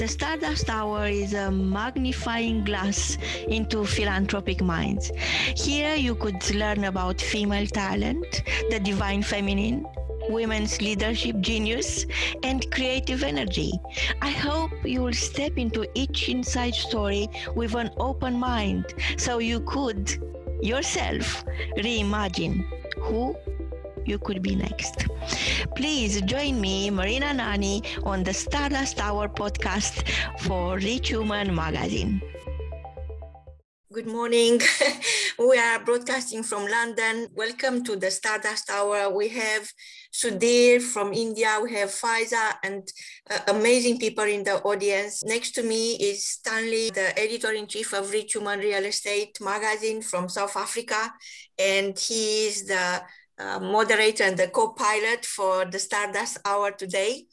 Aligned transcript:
The 0.00 0.08
Stardust 0.08 0.70
Hour 0.70 1.08
is 1.08 1.34
a 1.34 1.50
magnifying 1.50 2.64
glass 2.64 3.18
into 3.48 3.84
philanthropic 3.84 4.62
minds. 4.62 5.12
Here 5.54 5.94
you 5.94 6.14
could 6.14 6.42
learn 6.54 6.84
about 6.84 7.20
female 7.20 7.66
talent, 7.66 8.42
the 8.70 8.80
divine 8.80 9.22
feminine, 9.22 9.84
women's 10.30 10.80
leadership 10.80 11.38
genius, 11.40 12.06
and 12.42 12.64
creative 12.70 13.22
energy. 13.22 13.72
I 14.22 14.30
hope 14.30 14.70
you 14.84 15.02
will 15.02 15.12
step 15.12 15.58
into 15.58 15.86
each 15.92 16.30
inside 16.30 16.74
story 16.76 17.28
with 17.54 17.74
an 17.74 17.90
open 17.98 18.40
mind 18.40 18.86
so 19.18 19.36
you 19.36 19.60
could 19.60 20.16
yourself 20.62 21.44
reimagine 21.76 22.64
who 23.02 23.36
you 24.06 24.18
could 24.18 24.42
be 24.42 24.54
next. 24.54 25.06
Please 25.76 26.20
join 26.22 26.60
me, 26.60 26.90
Marina 26.90 27.32
Nani, 27.32 27.82
on 28.04 28.22
the 28.22 28.32
Stardust 28.32 29.00
Hour 29.00 29.28
podcast 29.28 30.08
for 30.40 30.76
Rich 30.76 31.12
Woman 31.12 31.54
magazine. 31.54 32.22
Good 33.92 34.06
morning. 34.06 34.60
we 35.38 35.58
are 35.58 35.84
broadcasting 35.84 36.44
from 36.44 36.64
London. 36.68 37.26
Welcome 37.34 37.82
to 37.82 37.96
the 37.96 38.08
Stardust 38.08 38.70
Hour. 38.70 39.10
We 39.10 39.26
have 39.30 39.68
Sudhir 40.12 40.80
from 40.80 41.12
India. 41.12 41.58
We 41.60 41.72
have 41.74 41.88
Faiza 41.88 42.54
and 42.62 42.86
uh, 43.28 43.38
amazing 43.48 43.98
people 43.98 44.22
in 44.22 44.44
the 44.44 44.62
audience. 44.62 45.24
Next 45.24 45.56
to 45.56 45.64
me 45.64 45.94
is 45.94 46.24
Stanley, 46.24 46.90
the 46.90 47.18
editor 47.18 47.50
in 47.50 47.66
chief 47.66 47.92
of 47.92 48.12
Rich 48.12 48.36
Woman 48.36 48.60
Real 48.60 48.84
Estate 48.84 49.36
magazine 49.40 50.02
from 50.02 50.28
South 50.28 50.56
Africa. 50.56 51.12
And 51.58 51.98
he 51.98 52.46
is 52.46 52.68
the 52.68 53.02
uh, 53.40 53.58
moderator 53.58 54.24
and 54.24 54.36
the 54.36 54.48
co-pilot 54.48 55.24
for 55.24 55.64
the 55.64 55.78
Stardust 55.78 56.38
Hour 56.44 56.72
today. 56.72 57.24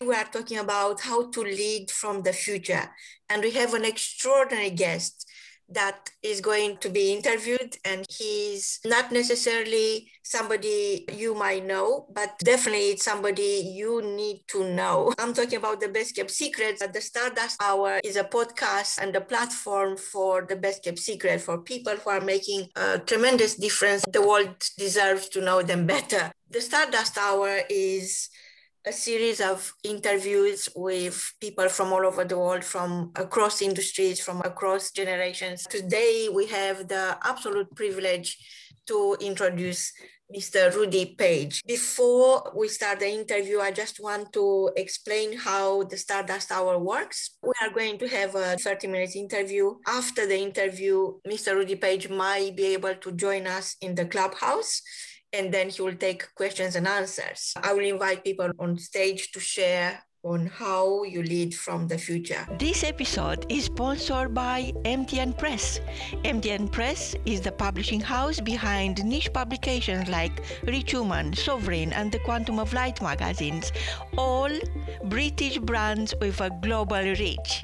We 0.00 0.14
are 0.14 0.24
talking 0.24 0.58
about 0.58 1.02
how 1.02 1.30
to 1.30 1.40
lead 1.42 1.90
from 1.90 2.22
the 2.22 2.32
future. 2.32 2.90
And 3.28 3.42
we 3.42 3.50
have 3.52 3.74
an 3.74 3.84
extraordinary 3.84 4.70
guest 4.70 5.29
that 5.70 6.10
is 6.22 6.40
going 6.40 6.76
to 6.78 6.88
be 6.88 7.12
interviewed 7.12 7.76
and 7.84 8.04
he's 8.10 8.80
not 8.84 9.10
necessarily 9.12 10.10
somebody 10.22 11.06
you 11.12 11.34
might 11.34 11.64
know 11.64 12.06
but 12.12 12.38
definitely 12.40 12.90
it's 12.90 13.04
somebody 13.04 13.72
you 13.74 14.02
need 14.02 14.42
to 14.48 14.68
know. 14.72 15.12
I'm 15.18 15.32
talking 15.32 15.58
about 15.58 15.80
the 15.80 15.88
best 15.88 16.14
kept 16.14 16.30
secrets 16.30 16.82
the 16.92 17.00
stardust 17.00 17.62
hour 17.62 18.00
is 18.04 18.16
a 18.16 18.24
podcast 18.24 18.98
and 18.98 19.14
a 19.14 19.20
platform 19.20 19.96
for 19.96 20.42
the 20.42 20.56
best 20.56 20.84
kept 20.84 20.98
secret 20.98 21.40
for 21.40 21.58
people 21.58 21.94
who 21.96 22.10
are 22.10 22.20
making 22.20 22.68
a 22.76 22.98
tremendous 22.98 23.54
difference. 23.54 24.04
The 24.10 24.26
world 24.26 24.54
deserves 24.78 25.28
to 25.30 25.40
know 25.40 25.62
them 25.62 25.86
better. 25.86 26.32
The 26.50 26.60
stardust 26.60 27.16
hour 27.18 27.60
is 27.68 28.28
a 28.86 28.92
series 28.92 29.40
of 29.40 29.72
interviews 29.84 30.68
with 30.74 31.34
people 31.40 31.68
from 31.68 31.92
all 31.92 32.06
over 32.06 32.24
the 32.24 32.38
world, 32.38 32.64
from 32.64 33.12
across 33.16 33.60
industries, 33.60 34.20
from 34.20 34.40
across 34.40 34.90
generations. 34.90 35.66
Today, 35.68 36.28
we 36.32 36.46
have 36.46 36.88
the 36.88 37.18
absolute 37.22 37.74
privilege 37.76 38.38
to 38.86 39.16
introduce 39.20 39.92
Mr. 40.34 40.74
Rudi 40.74 41.14
Page. 41.18 41.60
Before 41.66 42.52
we 42.56 42.68
start 42.68 43.00
the 43.00 43.10
interview, 43.10 43.60
I 43.60 43.72
just 43.72 44.00
want 44.00 44.32
to 44.32 44.70
explain 44.76 45.36
how 45.36 45.82
the 45.82 45.96
Stardust 45.96 46.50
Hour 46.52 46.78
works. 46.78 47.36
We 47.42 47.52
are 47.60 47.70
going 47.70 47.98
to 47.98 48.08
have 48.08 48.34
a 48.34 48.56
30 48.56 48.86
minute 48.86 49.16
interview. 49.16 49.74
After 49.86 50.26
the 50.26 50.38
interview, 50.38 51.18
Mr. 51.28 51.54
Rudi 51.54 51.76
Page 51.76 52.08
might 52.08 52.56
be 52.56 52.66
able 52.74 52.94
to 52.94 53.12
join 53.12 53.46
us 53.46 53.76
in 53.80 53.94
the 53.94 54.06
clubhouse 54.06 54.80
and 55.32 55.52
then 55.52 55.68
he 55.68 55.82
will 55.82 55.94
take 55.94 56.34
questions 56.34 56.76
and 56.76 56.86
answers. 56.86 57.54
I 57.56 57.72
will 57.72 57.84
invite 57.84 58.24
people 58.24 58.50
on 58.58 58.78
stage 58.78 59.30
to 59.32 59.40
share 59.40 60.02
on 60.22 60.44
how 60.46 61.02
you 61.02 61.22
lead 61.22 61.54
from 61.54 61.88
the 61.88 61.96
future. 61.96 62.46
This 62.58 62.84
episode 62.84 63.46
is 63.48 63.64
sponsored 63.64 64.34
by 64.34 64.70
MTN 64.84 65.38
Press. 65.38 65.80
MTN 66.24 66.70
Press 66.70 67.16
is 67.24 67.40
the 67.40 67.52
publishing 67.52 68.00
house 68.00 68.38
behind 68.38 69.02
niche 69.02 69.32
publications 69.32 70.10
like 70.10 70.42
Rich 70.64 70.92
Woman, 70.92 71.32
Sovereign, 71.32 71.94
and 71.94 72.12
the 72.12 72.18
Quantum 72.18 72.58
of 72.58 72.74
Light 72.74 73.00
magazines, 73.00 73.72
all 74.18 74.50
British 75.04 75.56
brands 75.56 76.14
with 76.20 76.38
a 76.42 76.50
global 76.60 77.02
reach. 77.02 77.62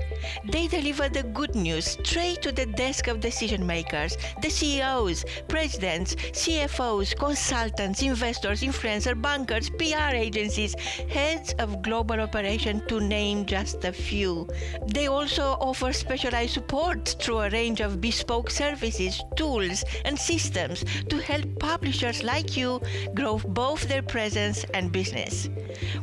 They 0.51 0.67
deliver 0.67 1.11
the 1.11 1.25
good 1.25 1.55
news 1.55 1.99
straight 2.03 2.41
to 2.41 2.53
the 2.53 2.67
desk 2.67 3.07
of 3.07 3.21
decision 3.21 3.67
makers, 3.67 4.17
the 4.41 4.49
CEOs, 4.49 5.27
presidents, 5.49 6.15
CFOs, 6.15 7.19
consultants, 7.19 8.01
investors, 8.01 8.63
influencers, 8.63 9.21
bankers, 9.21 9.69
PR 9.69 10.15
agencies, 10.15 10.75
heads 11.11 11.53
of 11.59 11.83
global 11.83 12.19
operations 12.19 12.46
to 12.47 13.01
name 13.01 13.45
just 13.45 13.85
a 13.85 13.93
few. 13.93 14.47
They 14.87 15.09
also 15.09 15.57
offer 15.61 15.93
specialized 15.93 16.55
support 16.55 17.17
through 17.21 17.41
a 17.41 17.51
range 17.51 17.81
of 17.81 18.01
bespoke 18.01 18.51
services, 18.51 19.21
tools, 19.35 19.85
and 20.05 20.17
systems 20.17 20.85
to 21.09 21.19
help 21.19 21.59
publishers 21.59 22.23
like 22.23 22.57
you 22.57 22.81
grow 23.15 23.39
both 23.39 23.89
their 23.89 24.03
presence 24.03 24.65
and 24.75 24.93
business. 24.93 25.49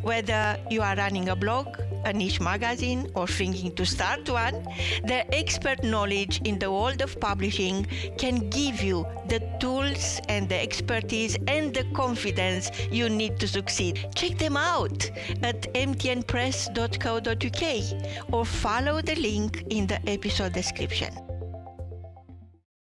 Whether 0.01 0.57
you 0.69 0.81
are 0.81 0.97
running 0.97 1.29
a 1.29 1.35
blog, 1.35 1.77
a 2.05 2.13
niche 2.13 2.39
magazine, 2.39 3.09
or 3.15 3.27
thinking 3.27 3.75
to 3.75 3.85
start 3.85 4.29
one, 4.29 4.65
their 5.03 5.25
expert 5.31 5.83
knowledge 5.83 6.41
in 6.45 6.57
the 6.59 6.71
world 6.71 7.01
of 7.01 7.19
publishing 7.19 7.85
can 8.17 8.49
give 8.49 8.81
you 8.81 9.05
the 9.27 9.41
tools 9.59 10.21
and 10.29 10.47
the 10.49 10.59
expertise 10.59 11.37
and 11.47 11.73
the 11.73 11.83
confidence 11.93 12.71
you 12.91 13.09
need 13.09 13.39
to 13.39 13.47
succeed. 13.47 14.07
Check 14.15 14.37
them 14.37 14.57
out 14.57 15.09
at 15.41 15.73
mtnpress.co.uk 15.73 18.33
or 18.33 18.45
follow 18.45 19.01
the 19.01 19.15
link 19.15 19.63
in 19.69 19.87
the 19.87 20.09
episode 20.09 20.53
description. 20.53 21.13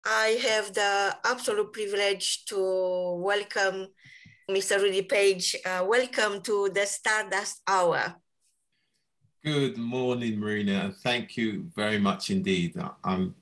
I 0.04 0.38
have 0.42 0.72
the 0.72 1.16
absolute 1.24 1.72
privilege 1.72 2.44
to 2.46 3.20
welcome 3.22 3.88
Mr. 4.50 4.82
Rudi 4.82 5.02
Page. 5.02 5.56
Uh, 5.64 5.84
welcome 5.86 6.40
to 6.42 6.70
the 6.70 6.86
Stardust 6.86 7.62
Hour. 7.66 8.16
Good 9.42 9.78
morning, 9.78 10.38
Marina, 10.38 10.72
and 10.84 10.94
thank 10.94 11.34
you 11.34 11.70
very 11.74 11.98
much 11.98 12.28
indeed. 12.28 12.74
I'm 13.02 13.34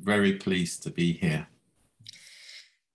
very 0.00 0.32
pleased 0.32 0.82
to 0.82 0.90
be 0.90 1.12
here 1.12 1.46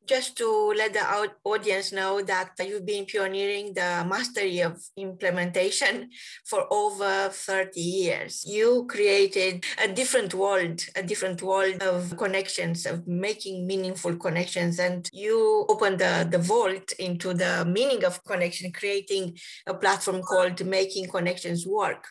just 0.07 0.37
to 0.37 0.73
let 0.77 0.93
the 0.93 1.29
audience 1.43 1.91
know 1.91 2.21
that 2.21 2.51
you've 2.59 2.85
been 2.85 3.05
pioneering 3.05 3.73
the 3.73 4.05
mastery 4.07 4.61
of 4.61 4.81
implementation 4.97 6.09
for 6.45 6.65
over 6.71 7.29
30 7.29 7.79
years. 7.79 8.43
You 8.45 8.85
created 8.89 9.65
a 9.83 9.87
different 9.87 10.33
world, 10.33 10.81
a 10.95 11.03
different 11.03 11.41
world 11.41 11.81
of 11.81 12.15
connections, 12.17 12.85
of 12.85 13.07
making 13.07 13.67
meaningful 13.67 14.15
connections. 14.17 14.79
And 14.79 15.09
you 15.11 15.65
opened 15.69 15.99
the, 15.99 16.27
the 16.29 16.39
vault 16.39 16.91
into 16.99 17.33
the 17.33 17.65
meaning 17.65 18.03
of 18.03 18.23
connection, 18.23 18.71
creating 18.71 19.37
a 19.67 19.73
platform 19.73 20.21
called 20.21 20.65
Making 20.65 21.07
Connections 21.09 21.65
Work 21.65 22.07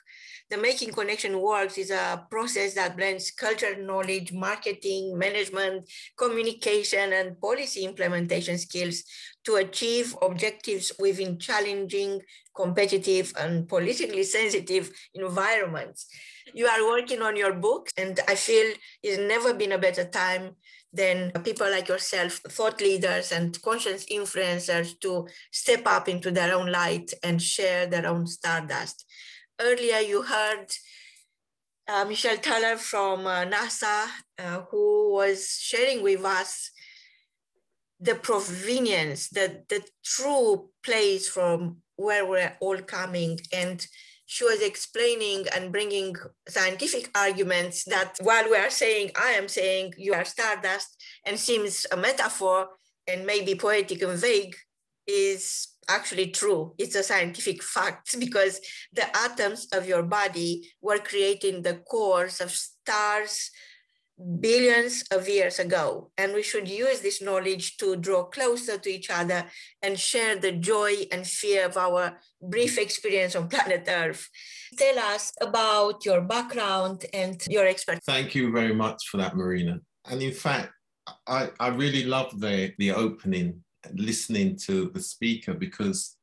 the 0.50 0.58
Making 0.58 0.92
Connection 0.92 1.40
Works 1.40 1.78
is 1.78 1.90
a 1.90 2.26
process 2.30 2.74
that 2.74 2.96
blends 2.96 3.30
cultural 3.30 3.82
knowledge, 3.82 4.32
marketing, 4.32 5.16
management, 5.16 5.88
communication, 6.18 7.12
and 7.12 7.40
policy 7.40 7.84
implementation 7.84 8.58
skills 8.58 9.04
to 9.44 9.56
achieve 9.56 10.14
objectives 10.20 10.92
within 10.98 11.38
challenging, 11.38 12.20
competitive, 12.54 13.32
and 13.38 13.66
politically 13.66 14.22
sensitive 14.22 14.90
environments. 15.14 16.06
You 16.52 16.66
are 16.66 16.86
working 16.86 17.22
on 17.22 17.36
your 17.36 17.54
book, 17.54 17.88
and 17.96 18.20
I 18.28 18.34
feel 18.34 18.74
it's 19.02 19.18
never 19.18 19.54
been 19.54 19.72
a 19.72 19.78
better 19.78 20.04
time 20.04 20.56
than 20.92 21.32
people 21.42 21.68
like 21.70 21.88
yourself, 21.88 22.34
thought 22.50 22.80
leaders 22.80 23.32
and 23.32 23.60
conscious 23.62 24.04
influencers 24.06 25.00
to 25.00 25.26
step 25.50 25.82
up 25.86 26.08
into 26.08 26.30
their 26.30 26.54
own 26.54 26.70
light 26.70 27.12
and 27.22 27.42
share 27.42 27.86
their 27.86 28.06
own 28.06 28.26
stardust 28.26 29.04
earlier 29.60 29.98
you 29.98 30.22
heard 30.22 30.66
uh, 31.88 32.04
Michelle 32.04 32.38
Taylor 32.38 32.76
from 32.76 33.26
uh, 33.26 33.44
NASA, 33.44 34.06
uh, 34.38 34.62
who 34.70 35.12
was 35.12 35.58
sharing 35.60 36.02
with 36.02 36.24
us 36.24 36.70
the 38.00 38.14
provenience, 38.14 39.28
the, 39.28 39.62
the 39.68 39.82
true 40.04 40.70
place 40.84 41.28
from 41.28 41.78
where 41.96 42.26
we're 42.26 42.56
all 42.60 42.78
coming. 42.78 43.38
And 43.52 43.86
she 44.26 44.44
was 44.44 44.62
explaining 44.62 45.46
and 45.54 45.70
bringing 45.70 46.16
scientific 46.48 47.10
arguments 47.16 47.84
that 47.84 48.16
while 48.22 48.48
we 48.50 48.56
are 48.56 48.70
saying, 48.70 49.10
I 49.16 49.30
am 49.30 49.48
saying 49.48 49.94
you 49.96 50.14
are 50.14 50.24
stardust 50.24 51.02
and 51.24 51.38
seems 51.38 51.86
a 51.92 51.96
metaphor 51.96 52.68
and 53.06 53.26
maybe 53.26 53.54
poetic 53.54 54.02
and 54.02 54.18
vague, 54.18 54.56
is 55.06 55.68
actually 55.88 56.28
true. 56.28 56.74
It's 56.78 56.94
a 56.94 57.02
scientific 57.02 57.62
fact 57.76 58.18
because 58.18 58.60
the 58.92 59.06
atoms 59.16 59.66
of 59.72 59.86
your 59.86 60.02
body 60.02 60.70
were 60.80 60.98
creating 60.98 61.62
the 61.62 61.74
cores 61.74 62.40
of 62.40 62.50
stars 62.50 63.50
billions 64.40 65.02
of 65.10 65.28
years 65.28 65.58
ago. 65.58 66.10
And 66.16 66.34
we 66.34 66.42
should 66.42 66.68
use 66.68 67.00
this 67.00 67.20
knowledge 67.20 67.76
to 67.78 67.96
draw 67.96 68.24
closer 68.24 68.78
to 68.78 68.88
each 68.88 69.10
other 69.10 69.46
and 69.82 69.98
share 69.98 70.36
the 70.36 70.52
joy 70.52 71.06
and 71.10 71.26
fear 71.26 71.66
of 71.66 71.76
our 71.76 72.18
brief 72.40 72.78
experience 72.78 73.34
on 73.34 73.48
planet 73.48 73.84
Earth. 73.88 74.28
Tell 74.78 74.98
us 74.98 75.32
about 75.40 76.04
your 76.04 76.20
background 76.20 77.06
and 77.12 77.42
your 77.48 77.66
expertise. 77.66 78.04
Thank 78.06 78.34
you 78.34 78.52
very 78.52 78.74
much 78.74 79.08
for 79.08 79.16
that, 79.16 79.36
Marina. 79.36 79.80
And 80.04 80.22
in 80.22 80.32
fact, 80.32 80.72
I, 81.26 81.50
I 81.60 81.68
really 81.68 82.04
love 82.04 82.38
the, 82.40 82.72
the 82.78 82.92
opening, 82.92 83.63
listening 83.94 84.56
to 84.66 84.90
the 84.94 85.00
speaker, 85.00 85.54
because 85.54 86.16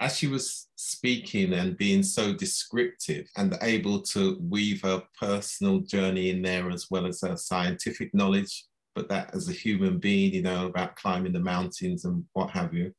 as 0.00 0.16
she 0.16 0.26
was 0.26 0.68
speaking 0.76 1.52
and 1.52 1.76
being 1.76 2.02
so 2.02 2.32
descriptive 2.32 3.28
and 3.36 3.56
able 3.62 4.00
to 4.00 4.36
weave 4.40 4.82
her 4.82 5.02
personal 5.20 5.78
journey 5.80 6.30
in 6.30 6.42
there 6.42 6.70
as 6.70 6.88
well 6.90 7.06
as 7.06 7.20
her 7.20 7.36
scientific 7.36 8.12
knowledge, 8.12 8.64
but 8.94 9.08
that 9.08 9.34
as 9.34 9.48
a 9.48 9.52
human 9.52 9.98
being, 9.98 10.34
you 10.34 10.42
know, 10.42 10.66
about 10.66 10.96
climbing 10.96 11.32
the 11.32 11.40
mountains 11.40 12.04
and 12.04 12.24
what 12.32 12.50
have 12.50 12.74
you, 12.74 12.92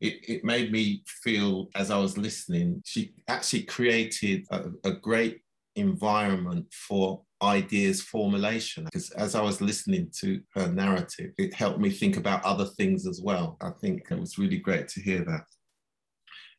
it, 0.00 0.14
it 0.28 0.44
made 0.44 0.70
me 0.70 1.02
feel 1.06 1.68
as 1.74 1.90
I 1.90 1.98
was 1.98 2.16
listening, 2.16 2.82
she 2.84 3.12
actually 3.28 3.62
created 3.62 4.46
a, 4.50 4.66
a 4.84 4.92
great 4.92 5.40
environment 5.74 6.66
for 6.72 7.22
ideas 7.42 8.02
formulation 8.02 8.84
because 8.84 9.10
as 9.10 9.34
I 9.34 9.42
was 9.42 9.60
listening 9.60 10.10
to 10.20 10.40
her 10.54 10.68
narrative, 10.68 11.32
it 11.38 11.54
helped 11.54 11.80
me 11.80 11.90
think 11.90 12.16
about 12.16 12.44
other 12.44 12.64
things 12.64 13.06
as 13.06 13.20
well. 13.22 13.56
I 13.60 13.70
think 13.80 14.06
it 14.10 14.18
was 14.18 14.38
really 14.38 14.58
great 14.58 14.88
to 14.88 15.00
hear 15.00 15.24
that. 15.24 15.44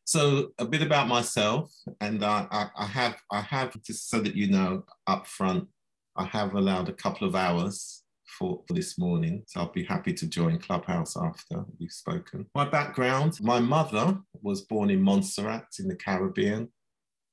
So 0.04 0.52
a 0.58 0.64
bit 0.64 0.82
about 0.82 1.06
myself, 1.08 1.70
and 2.00 2.24
I, 2.24 2.46
I, 2.50 2.68
I 2.78 2.86
have 2.86 3.16
I 3.30 3.42
have 3.42 3.74
just 3.82 4.08
so 4.08 4.20
that 4.20 4.34
you 4.34 4.48
know 4.48 4.84
up 5.06 5.26
front, 5.26 5.68
I 6.16 6.24
have 6.24 6.54
allowed 6.54 6.88
a 6.88 6.94
couple 6.94 7.28
of 7.28 7.34
hours 7.34 8.02
for, 8.38 8.62
for 8.66 8.72
this 8.72 8.98
morning. 8.98 9.42
So 9.46 9.60
I'll 9.60 9.72
be 9.72 9.84
happy 9.84 10.14
to 10.14 10.26
join 10.26 10.58
Clubhouse 10.60 11.14
after 11.14 11.64
we've 11.78 11.92
spoken. 11.92 12.46
My 12.54 12.64
background, 12.64 13.38
my 13.42 13.60
mother 13.60 14.18
was 14.40 14.62
born 14.62 14.88
in 14.88 15.02
Montserrat 15.02 15.66
in 15.78 15.88
the 15.88 15.96
Caribbean, 15.96 16.70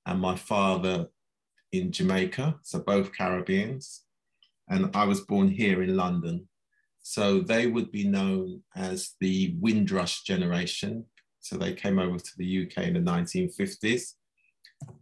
and 0.06 0.20
my 0.20 0.36
father 0.36 1.08
in 1.82 1.92
Jamaica, 1.92 2.56
so 2.64 2.80
both 2.80 3.14
Caribbeans. 3.14 4.04
And 4.70 4.96
I 4.96 5.06
was 5.06 5.22
born 5.22 5.48
here 5.48 5.84
in 5.84 5.96
London. 5.96 6.48
So 7.02 7.40
they 7.40 7.68
would 7.68 7.92
be 7.92 8.08
known 8.08 8.64
as 8.76 9.14
the 9.22 9.56
Windrush 9.60 10.24
generation. 10.24 11.06
So 11.40 11.56
they 11.58 11.74
came 11.74 12.00
over 12.00 12.18
to 12.18 12.32
the 12.38 12.66
UK 12.66 12.86
in 12.86 12.94
the 12.96 13.00
1950s. 13.00 14.14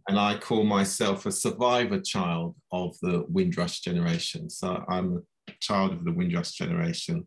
And 0.08 0.18
I 0.18 0.36
call 0.36 0.64
myself 0.64 1.24
a 1.24 1.32
survivor 1.32 2.00
child 2.00 2.56
of 2.72 2.94
the 3.00 3.24
Windrush 3.28 3.80
generation. 3.80 4.50
So 4.50 4.84
I'm 4.88 5.22
a 5.48 5.52
child 5.60 5.92
of 5.92 6.04
the 6.04 6.12
Windrush 6.12 6.52
generation. 6.52 7.26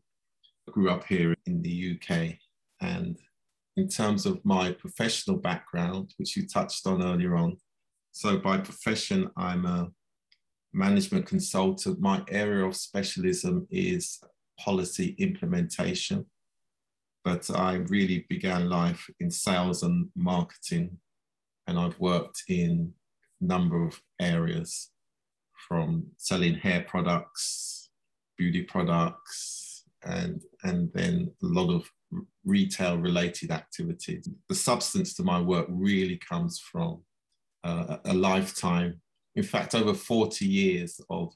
Grew 0.69 0.91
up 0.91 1.05
here 1.05 1.35
in 1.47 1.61
the 1.63 1.97
UK. 1.99 2.35
And 2.79 3.17
in 3.77 3.87
terms 3.87 4.25
of 4.25 4.43
my 4.45 4.71
professional 4.71 5.37
background, 5.37 6.13
which 6.17 6.37
you 6.37 6.47
touched 6.47 6.85
on 6.85 7.03
earlier 7.03 7.35
on, 7.35 7.57
so 8.17 8.35
by 8.35 8.57
profession, 8.57 9.29
I'm 9.37 9.67
a 9.67 9.91
management 10.73 11.27
consultant. 11.27 12.01
My 12.01 12.23
area 12.29 12.65
of 12.65 12.75
specialism 12.75 13.67
is 13.69 14.19
policy 14.59 15.15
implementation, 15.19 16.25
but 17.23 17.47
I 17.51 17.75
really 17.75 18.25
began 18.27 18.69
life 18.69 19.07
in 19.19 19.29
sales 19.29 19.83
and 19.83 20.09
marketing, 20.15 20.97
and 21.67 21.77
I've 21.77 21.99
worked 21.99 22.41
in 22.47 22.93
a 23.39 23.45
number 23.45 23.85
of 23.85 24.01
areas 24.19 24.89
from 25.67 26.07
selling 26.17 26.55
hair 26.55 26.85
products, 26.87 27.91
beauty 28.35 28.63
products, 28.63 29.83
and, 30.03 30.41
and 30.63 30.89
then 30.95 31.29
a 31.43 31.45
lot 31.45 31.71
of 31.71 31.87
retail 32.43 32.97
related 32.97 33.51
activities. 33.51 34.27
The 34.49 34.55
substance 34.55 35.13
to 35.15 35.23
my 35.23 35.39
work 35.39 35.67
really 35.69 36.17
comes 36.17 36.59
from 36.59 37.03
uh, 37.63 37.97
a 38.05 38.13
lifetime, 38.13 39.01
in 39.35 39.43
fact, 39.43 39.75
over 39.75 39.93
40 39.93 40.45
years 40.45 40.99
of 41.09 41.33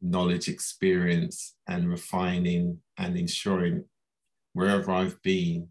knowledge, 0.00 0.48
experience, 0.48 1.54
and 1.68 1.88
refining 1.88 2.78
and 2.98 3.16
ensuring 3.16 3.84
wherever 4.52 4.92
I've 4.92 5.20
been 5.22 5.68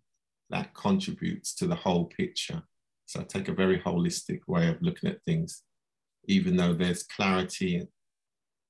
that 0.50 0.74
contributes 0.74 1.54
to 1.56 1.68
the 1.68 1.76
whole 1.76 2.06
picture. 2.06 2.62
So 3.06 3.22
I 3.22 3.24
take 3.24 3.48
a 3.48 3.54
very 3.54 3.80
holistic 3.80 4.42
way 4.48 4.70
of 4.70 4.82
looking 4.82 5.10
at 5.10 5.24
things, 5.26 5.64
even 6.28 6.56
though 6.56 6.74
there's 6.74 7.04
clarity 7.04 7.88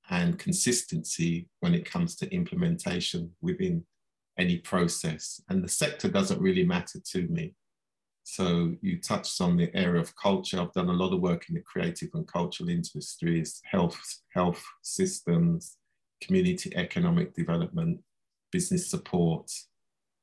and 0.10 0.40
consistency 0.40 1.48
when 1.62 1.74
it 1.74 1.90
comes 1.90 2.16
to 2.18 2.34
implementation 2.34 3.32
within 3.42 3.86
any 4.38 4.58
process. 4.58 5.42
And 5.50 5.64
the 5.64 5.70
sector 5.70 6.10
doesn't 6.10 6.42
really 6.42 6.66
matter 6.66 7.00
to 7.12 7.28
me. 7.28 7.54
So 8.24 8.74
you 8.82 9.00
touched 9.00 9.40
on 9.42 9.58
the 9.58 9.76
area 9.76 10.02
of 10.02 10.16
culture. 10.16 10.60
I've 10.60 10.74
done 10.74 10.90
a 10.90 10.94
lot 10.94 11.14
of 11.14 11.20
work 11.20 11.50
in 11.50 11.56
the 11.56 11.62
creative 11.62 12.10
and 12.14 12.28
cultural 12.28 12.70
industries, 12.70 13.62
health, 13.70 14.00
health 14.34 14.64
systems, 14.82 15.78
community 16.22 16.74
economic 16.76 17.34
development, 17.36 18.00
business 18.52 18.90
support, 18.90 19.52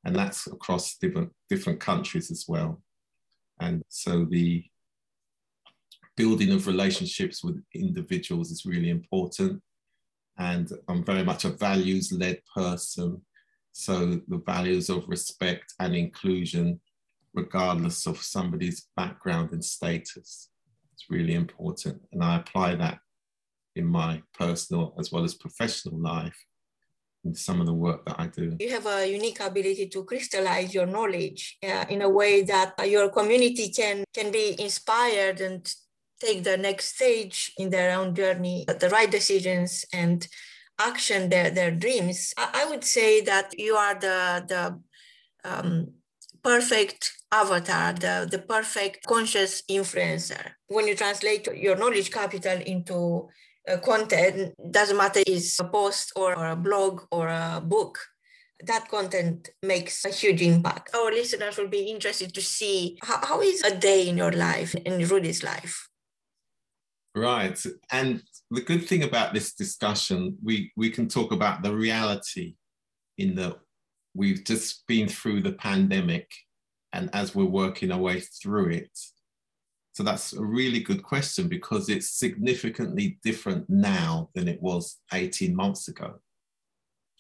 and 0.05 0.17
that's 0.17 0.47
across 0.47 0.97
different 0.97 1.31
different 1.51 1.79
countries 1.79 2.31
as 2.31 2.47
well. 2.49 2.83
And 3.61 3.83
so 3.89 4.25
the 4.25 4.65
building 6.17 6.53
of 6.53 6.67
relationships 6.67 7.45
with 7.45 7.63
individuals 7.75 8.51
is 8.51 8.65
really 8.65 8.91
important. 8.91 9.63
And 10.39 10.71
I'm 10.89 11.05
very 11.05 11.23
much 11.23 11.45
a 11.45 11.51
values 11.51 12.13
led 12.13 12.41
person. 12.55 13.21
So 13.73 14.21
the 14.27 14.43
values 14.47 14.89
of 14.89 15.07
respect 15.07 15.75
and 15.79 15.95
inclusion 15.95 16.81
regardless 17.35 18.07
of 18.07 18.23
somebody's 18.23 18.89
background 18.97 19.53
and 19.53 19.65
status. 19.65 20.49
It's 20.93 21.07
really 21.09 21.35
important. 21.35 22.03
And 22.13 22.23
I 22.23 22.37
apply 22.37 22.75
that 22.77 22.99
in 23.77 23.87
my 23.87 24.23
personal 24.35 24.95
as 24.99 25.13
well 25.13 25.25
as 25.25 25.35
professional 25.35 25.99
life 26.01 26.37
in 27.25 27.35
some 27.35 27.61
of 27.61 27.67
the 27.67 27.75
work 27.75 28.05
that 28.07 28.17
I 28.19 28.27
do. 28.27 28.57
You 28.59 28.71
have 28.71 28.87
a 28.87 29.07
unique 29.07 29.41
ability 29.41 29.89
to 29.89 30.05
crystallize 30.05 30.75
your 30.75 30.87
knowledge 30.87 31.59
uh, 31.63 31.85
in 31.89 32.03
a 32.03 32.09
way 32.09 32.43
that 32.43 32.75
uh, 32.81 32.85
your 32.85 33.11
community 33.11 33.69
can, 33.69 34.05
can 34.15 34.33
be 34.33 34.61
inspired 34.61 35.41
and 35.41 35.73
take 36.19 36.45
the 36.45 36.57
next 36.57 36.97
stage 36.97 37.53
in 37.59 37.71
their 37.71 37.99
own 37.99 38.15
journey, 38.15 38.65
the 38.67 38.89
right 38.91 39.11
decisions 39.11 39.85
and 39.93 40.27
action 40.79 41.29
their, 41.29 41.51
their 41.51 41.71
dreams. 41.71 42.33
I, 42.37 42.63
I 42.63 42.71
would 42.71 42.85
say 42.85 43.21
that 43.23 43.59
you 43.59 43.75
are 43.75 43.95
the, 43.95 44.45
the 44.49 44.81
um, 45.45 45.93
perfect 46.43 47.13
avatar, 47.33 47.93
the, 47.93 48.29
the 48.31 48.39
perfect 48.39 49.07
conscious 49.07 49.63
influencer. 49.71 50.53
When 50.69 50.89
you 50.89 50.97
translate 50.97 51.47
your 51.55 51.77
knowledge 51.77 52.11
capital 52.11 52.59
into 52.61 53.29
uh, 53.69 53.77
content, 53.79 54.55
doesn't 54.71 54.97
matter 54.97 55.23
is 55.27 55.57
a 55.61 55.65
post 55.65 56.13
or, 56.17 56.37
or 56.37 56.49
a 56.51 56.57
blog 56.57 57.03
or 57.11 57.29
a 57.29 57.63
book, 57.65 57.99
that 58.65 58.89
content 58.89 59.51
makes 59.63 60.05
a 60.05 60.11
huge 60.11 60.43
impact. 60.43 60.95
Our 60.95 61.11
listeners 61.11 61.57
will 61.57 61.69
be 61.69 61.91
interested 61.91 62.35
to 62.35 62.43
see 62.43 62.99
how, 63.03 63.25
how 63.25 63.41
is 63.41 63.63
a 63.63 63.77
day 63.77 64.09
in 64.09 64.17
your 64.17 64.33
life, 64.33 64.75
in 64.75 65.01
Rudi's 65.01 65.43
life. 65.43 65.89
Right. 67.15 67.59
And 67.91 68.23
the 68.51 68.61
good 68.61 68.87
thing 68.87 69.03
about 69.03 69.35
this 69.35 69.55
discussion, 69.55 70.37
we, 70.43 70.73
we 70.77 70.91
can 70.91 71.09
talk 71.09 71.33
about 71.33 71.63
the 71.63 71.75
reality 71.75 72.55
in 73.19 73.35
that 73.37 73.59
we've 74.15 74.45
just 74.45 74.87
been 74.87 75.09
through 75.09 75.43
the 75.43 75.53
pandemic 75.53 76.31
and 76.93 77.11
as 77.13 77.35
we're 77.35 77.45
working 77.45 77.93
our 77.93 77.99
way 77.99 78.21
through 78.21 78.71
it. 78.71 78.99
So 79.93 80.03
that's 80.03 80.33
a 80.33 80.43
really 80.43 80.81
good 80.81 81.03
question 81.03 81.49
because 81.49 81.89
it's 81.89 82.11
significantly 82.11 83.19
different 83.23 83.69
now 83.69 84.31
than 84.35 84.49
it 84.49 84.61
was 84.63 84.99
18 85.13 85.55
months 85.55 85.89
ago. 85.89 86.15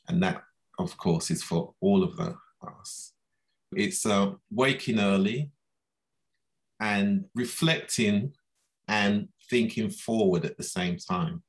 And 0.08 0.22
that, 0.22 0.42
of 0.78 0.96
course, 0.96 1.30
is 1.30 1.42
for 1.42 1.74
all 1.80 2.02
of 2.02 2.18
us. 2.18 3.12
It's 3.76 4.04
uh, 4.06 4.32
waking 4.50 4.98
early 4.98 5.50
and 6.80 7.26
reflecting 7.34 8.32
and 8.88 9.28
thinking 9.48 9.90
forward 9.90 10.44
at 10.44 10.56
the 10.56 10.64
same 10.64 10.96
time. 10.96 11.42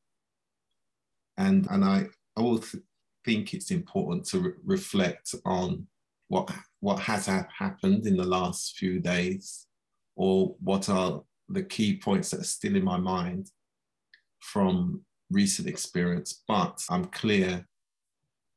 And, 1.38 1.68
and 1.72 1.84
I 1.84 2.08
always 2.36 2.76
think 3.26 3.54
it's 3.54 3.72
important 3.72 4.26
to 4.26 4.40
re- 4.40 4.52
reflect 4.66 5.36
on 5.46 5.88
what 6.28 6.50
what 6.80 7.00
has 7.00 7.28
happened 7.28 8.08
in 8.08 8.18
the 8.18 8.26
last 8.26 8.78
few 8.78 9.00
days, 9.00 9.68
or 10.16 10.56
what 10.60 10.90
are 10.90 11.22
the 11.50 11.64
key 11.64 11.98
points 11.98 12.32
that 12.32 12.40
are 12.42 12.56
still 12.58 12.76
in 12.76 12.84
my 12.84 12.98
mind 12.98 13.52
from 14.40 15.02
recent 15.30 15.68
experience. 15.68 16.44
But 16.48 16.84
I'm 16.90 17.06
clear, 17.06 17.68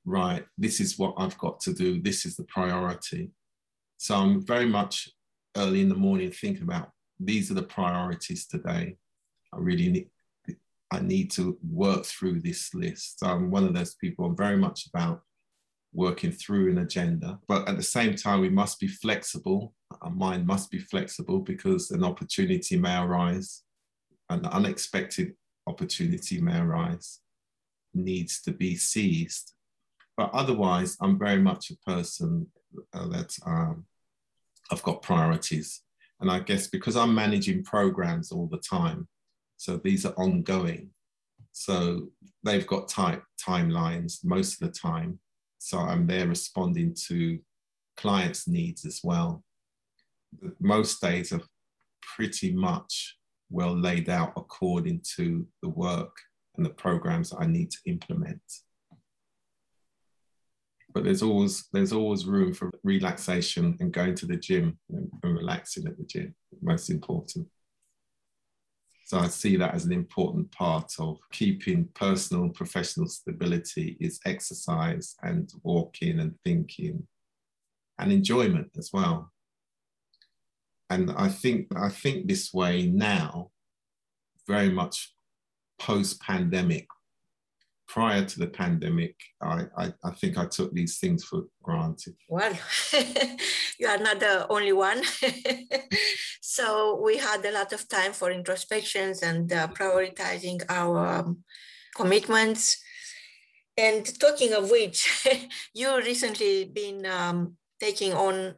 right? 0.05 0.45
This 0.57 0.81
is 0.81 0.99
what 0.99 1.15
I've 1.19 1.39
got 1.39 1.61
to 1.61 1.75
do. 1.75 2.01
This 2.01 2.25
is 2.25 2.37
the 2.37 2.45
priority. 2.45 3.31
So 3.99 4.17
I'm 4.17 4.45
very 4.45 4.67
much 4.67 5.09
early 5.57 5.81
in 5.81 5.89
the 5.89 5.95
morning 5.95 6.31
thinking 6.31 6.65
about 6.65 6.91
these 7.19 7.51
are 7.51 7.55
the 7.55 7.63
priorities 7.63 8.47
today. 8.47 8.97
I 9.53 9.59
really 9.59 9.89
need 9.89 10.09
I 10.91 11.01
need 11.01 11.31
to 11.33 11.59
work 11.69 12.05
through 12.05 12.41
this 12.41 12.75
list. 12.75 13.19
I'm 13.23 13.51
one 13.51 13.65
of 13.65 13.75
those 13.75 13.95
people, 13.95 14.25
I'm 14.25 14.37
very 14.37 14.57
much 14.57 14.87
about 14.87 15.23
working 15.93 16.33
through 16.33 16.71
an 16.71 16.79
agenda. 16.79 17.39
But 17.47 17.69
at 17.69 17.77
the 17.77 17.83
same 17.83 18.17
time, 18.17 18.41
we 18.41 18.51
must 18.51 18.81
be 18.81 18.89
flexible. 18.89 19.75
Our 20.03 20.11
mind 20.11 20.47
must 20.47 20.71
be 20.71 20.79
flexible 20.79 21.39
because 21.39 21.91
an 21.93 22.05
opportunity 22.05 22.77
may 22.77 22.99
arise, 22.99 23.63
an 24.29 24.45
unexpected 24.47 25.35
opportunity 25.67 26.41
may 26.41 26.59
arise, 26.59 27.21
needs 27.95 28.43
to 28.43 28.53
be 28.53 28.77
seized. 28.77 29.53
But 30.17 30.31
otherwise, 30.33 30.97
I'm 31.01 31.19
very 31.19 31.41
much 31.41 31.71
a 31.71 31.91
person 31.91 32.49
uh, 32.93 33.09
that 33.09 33.37
um, 33.47 33.87
I've 34.71 34.83
got 34.83 35.03
priorities. 35.03 35.83
And 36.21 36.31
I 36.31 36.41
guess 36.41 36.67
because 36.67 36.97
I'm 36.97 37.15
managing 37.15 37.65
programs 37.65 38.33
all 38.33 38.47
the 38.47 38.59
time, 38.59 39.09
so 39.57 39.77
these 39.77 40.05
are 40.05 40.15
ongoing. 40.15 40.91
So 41.53 42.09
they've 42.43 42.67
got 42.67 42.89
tight 42.89 43.23
timelines 43.41 44.25
most 44.25 44.61
of 44.61 44.69
the 44.69 44.79
time. 44.79 45.19
So 45.59 45.79
I'm 45.79 46.07
there 46.07 46.27
responding 46.27 46.95
to 47.09 47.39
clients' 47.97 48.49
needs 48.49 48.85
as 48.85 49.01
well. 49.03 49.43
Most 50.61 51.01
days 51.01 51.33
are 51.33 51.41
pretty 52.03 52.53
much 52.53 53.17
well 53.51 53.77
laid 53.79 54.09
out 54.09 54.33
according 54.37 55.01
to 55.17 55.47
the 55.63 55.69
work 55.69 56.17
and 56.57 56.67
the 56.67 56.71
programs 56.71 57.31
that 57.31 57.41
I 57.41 57.47
need 57.47 57.71
to 57.71 57.79
implement. 57.87 58.43
But 60.93 61.05
there's 61.05 61.23
always 61.23 61.69
there's 61.73 61.93
always 61.93 62.25
room 62.25 62.55
for 62.55 62.71
relaxation 62.85 63.77
and 63.81 63.93
going 63.93 64.15
to 64.17 64.27
the 64.27 64.37
gym 64.37 64.79
and 64.91 65.11
relaxing 65.23 65.87
at 65.87 65.97
the 65.99 66.05
gym. 66.05 66.35
Most 66.63 66.89
important. 66.89 67.49
So 69.15 69.21
I 69.21 69.29
see 69.29 69.57
that 69.59 69.75
as 69.75 69.85
an 69.85 69.93
important 69.93 70.51
part 70.51 70.93
of 70.99 71.21
keeping 71.31 71.87
personal 71.95 72.43
and 72.43 72.53
professional 72.53 73.07
stability 73.07 73.97
is 74.01 74.19
exercise 74.27 75.15
and 75.23 75.49
walking 75.63 76.19
and 76.19 76.35
thinking 76.43 77.07
and 78.01 78.11
enjoyment 78.11 78.71
as 78.77 78.91
well. 78.93 79.31
And 80.91 81.13
I 81.17 81.29
think 81.29 81.69
I 81.77 81.91
think 81.91 82.27
this 82.27 82.53
way 82.53 82.89
now, 82.89 83.53
very 84.49 84.71
much 84.71 85.15
post 85.79 86.21
pandemic. 86.21 86.89
Prior 87.87 88.25
to 88.25 88.39
the 88.39 88.47
pandemic, 88.47 89.15
I, 89.43 89.67
I, 89.77 89.93
I, 90.03 90.11
think 90.13 90.39
I 90.39 90.47
took 90.47 90.73
these 90.73 90.99
things 90.99 91.23
for 91.23 91.45
granted. 91.63 92.15
Well, 92.29 92.53
you 93.79 93.87
are 93.87 93.99
not 93.99 94.21
the 94.21 94.47
only 94.49 94.73
one. 94.73 95.03
so 96.41 97.01
we 97.05 97.19
had 97.19 97.45
a 97.45 97.53
lot 97.53 97.73
of 97.73 97.89
time 97.89 98.13
for 98.13 98.31
introspections 98.31 99.23
and 99.23 99.53
uh, 99.53 99.69
prioritizing 99.69 100.63
our 100.69 101.07
um, 101.07 101.45
commitments. 101.95 102.83
And 103.77 104.07
talking 104.19 104.55
of 104.55 104.71
which, 104.71 105.27
you 105.75 105.97
recently 105.99 106.65
been 106.65 107.05
um, 107.07 107.57
taking 107.81 108.15
on 108.15 108.55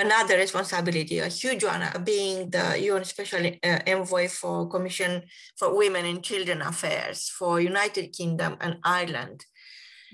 another 0.00 0.36
responsibility, 0.36 1.18
a 1.18 1.28
huge 1.28 1.62
one, 1.64 1.82
uh, 1.82 1.98
being 2.02 2.50
the 2.50 2.78
UN 2.88 3.04
Special 3.04 3.46
uh, 3.46 3.78
Envoy 3.86 4.28
for 4.28 4.68
Commission 4.68 5.22
for 5.56 5.76
Women 5.76 6.06
and 6.06 6.22
Children 6.22 6.62
Affairs 6.62 7.28
for 7.28 7.60
United 7.60 8.12
Kingdom 8.12 8.56
and 8.60 8.78
Ireland. 8.82 9.44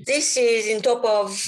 This 0.04 0.36
is 0.36 0.66
in 0.66 0.82
top 0.82 1.04
of 1.04 1.42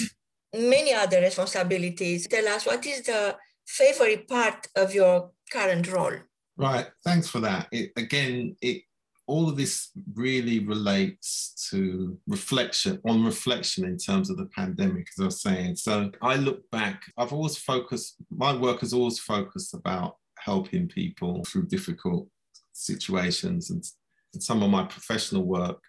many 0.54 0.94
other 0.94 1.20
responsibilities. 1.20 2.26
Tell 2.26 2.48
us 2.48 2.64
what 2.64 2.86
is 2.86 3.02
the 3.02 3.36
favorite 3.66 4.26
part 4.28 4.68
of 4.74 4.94
your 4.94 5.32
current 5.52 5.90
role? 5.92 6.18
Right, 6.56 6.86
thanks 7.04 7.28
for 7.28 7.40
that. 7.40 7.68
It, 7.70 7.92
again, 7.96 8.56
it 8.62 8.82
all 9.28 9.48
of 9.48 9.56
this 9.56 9.90
really 10.14 10.58
relates 10.60 11.68
to 11.70 12.18
reflection 12.26 12.98
on 13.06 13.24
reflection 13.24 13.84
in 13.84 13.98
terms 13.98 14.30
of 14.30 14.38
the 14.38 14.46
pandemic 14.46 15.06
as 15.10 15.22
i 15.22 15.24
was 15.26 15.42
saying. 15.42 15.76
So 15.76 16.10
i 16.22 16.34
look 16.36 16.68
back 16.70 17.02
i've 17.16 17.32
always 17.32 17.56
focused 17.56 18.16
my 18.30 18.56
work 18.56 18.80
has 18.80 18.92
always 18.92 19.18
focused 19.20 19.74
about 19.74 20.16
helping 20.38 20.88
people 20.88 21.44
through 21.44 21.66
difficult 21.66 22.26
situations. 22.72 23.70
And, 23.70 23.84
and 24.32 24.42
some 24.42 24.62
of 24.62 24.70
my 24.70 24.84
professional 24.84 25.44
work 25.44 25.80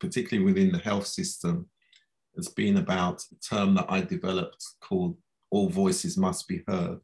particularly 0.00 0.44
within 0.44 0.72
the 0.72 0.78
health 0.78 1.06
system 1.06 1.68
has 2.36 2.48
been 2.48 2.78
about 2.78 3.22
a 3.32 3.54
term 3.54 3.74
that 3.74 3.86
i 3.88 4.00
developed 4.00 4.64
called 4.80 5.16
all 5.50 5.68
voices 5.68 6.16
must 6.16 6.48
be 6.48 6.62
heard. 6.66 6.98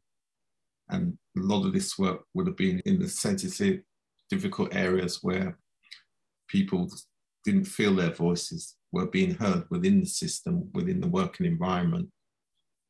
And 0.89 1.17
a 1.37 1.41
lot 1.41 1.65
of 1.65 1.71
this 1.71 1.97
work 1.97 2.23
would 2.33 2.47
have 2.47 2.57
been 2.57 2.81
in 2.85 2.99
the 2.99 3.07
sensitive 3.07 3.81
difficult 4.31 4.73
areas 4.73 5.19
where 5.21 5.57
people 6.47 6.89
didn't 7.45 7.65
feel 7.65 7.93
their 7.93 8.13
voices 8.13 8.75
were 8.91 9.07
being 9.07 9.35
heard 9.35 9.65
within 9.69 9.99
the 9.99 10.05
system, 10.05 10.69
within 10.73 11.01
the 11.01 11.07
working 11.07 11.45
environment. 11.45 12.09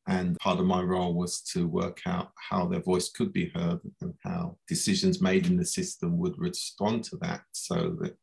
And 0.08 0.38
part 0.38 0.58
of 0.58 0.66
my 0.66 0.82
role 0.82 1.14
was 1.14 1.42
to 1.52 1.68
work 1.68 2.00
out 2.06 2.30
how 2.50 2.66
their 2.66 2.82
voice 2.82 3.10
could 3.10 3.32
be 3.32 3.52
heard 3.54 3.80
and 4.00 4.14
how 4.24 4.56
decisions 4.68 5.20
made 5.20 5.46
in 5.46 5.56
the 5.56 5.64
system 5.64 6.18
would 6.18 6.38
respond 6.38 7.04
to 7.04 7.16
that 7.18 7.42
so 7.52 7.96
that 8.00 8.16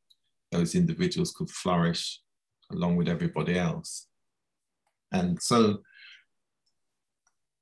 those 0.51 0.75
individuals 0.75 1.31
could 1.31 1.49
flourish 1.49 2.21
along 2.71 2.97
with 2.97 3.07
everybody 3.07 3.57
else. 3.57 4.07
And 5.11 5.41
so 5.41 5.79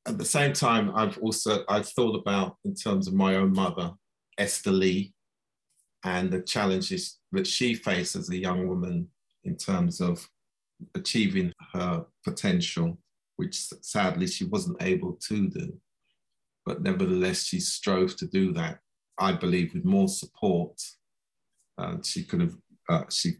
at 0.08 0.18
the 0.18 0.26
same 0.26 0.54
time, 0.54 0.92
I've 0.96 1.18
also 1.20 1.64
I've 1.70 1.90
thought 1.90 2.16
about 2.16 2.58
in 2.66 2.74
terms 2.74 3.08
of 3.08 3.14
my 3.14 3.36
own 3.36 3.54
mother, 3.54 3.92
Esther 4.38 4.72
Lee, 4.72 5.14
and 6.04 6.32
the 6.32 6.42
challenges 6.42 7.20
that 7.32 7.48
she 7.48 7.74
faced 7.74 8.16
as 8.16 8.30
a 8.30 8.38
young 8.38 8.68
woman 8.68 9.08
in 9.44 9.56
terms 9.56 10.02
of 10.02 10.28
achieving 10.96 11.52
her 11.74 12.06
potential, 12.24 12.98
which 13.38 13.56
sadly 13.82 14.28
she 14.28 14.46
wasn't 14.46 14.82
able 14.82 15.14
to 15.14 15.50
do. 15.50 15.74
But 16.66 16.82
nevertheless, 16.82 17.44
she 17.44 17.60
strove 17.60 18.16
to 18.18 18.28
do 18.28 18.54
that. 18.54 18.80
I 19.20 19.32
believe 19.32 19.74
with 19.74 19.86
more 19.86 20.08
support, 20.08 20.80
uh, 21.78 21.98
she 22.04 22.24
could 22.24 22.42
have, 22.42 22.56
uh, 22.90 23.04
she, 23.10 23.34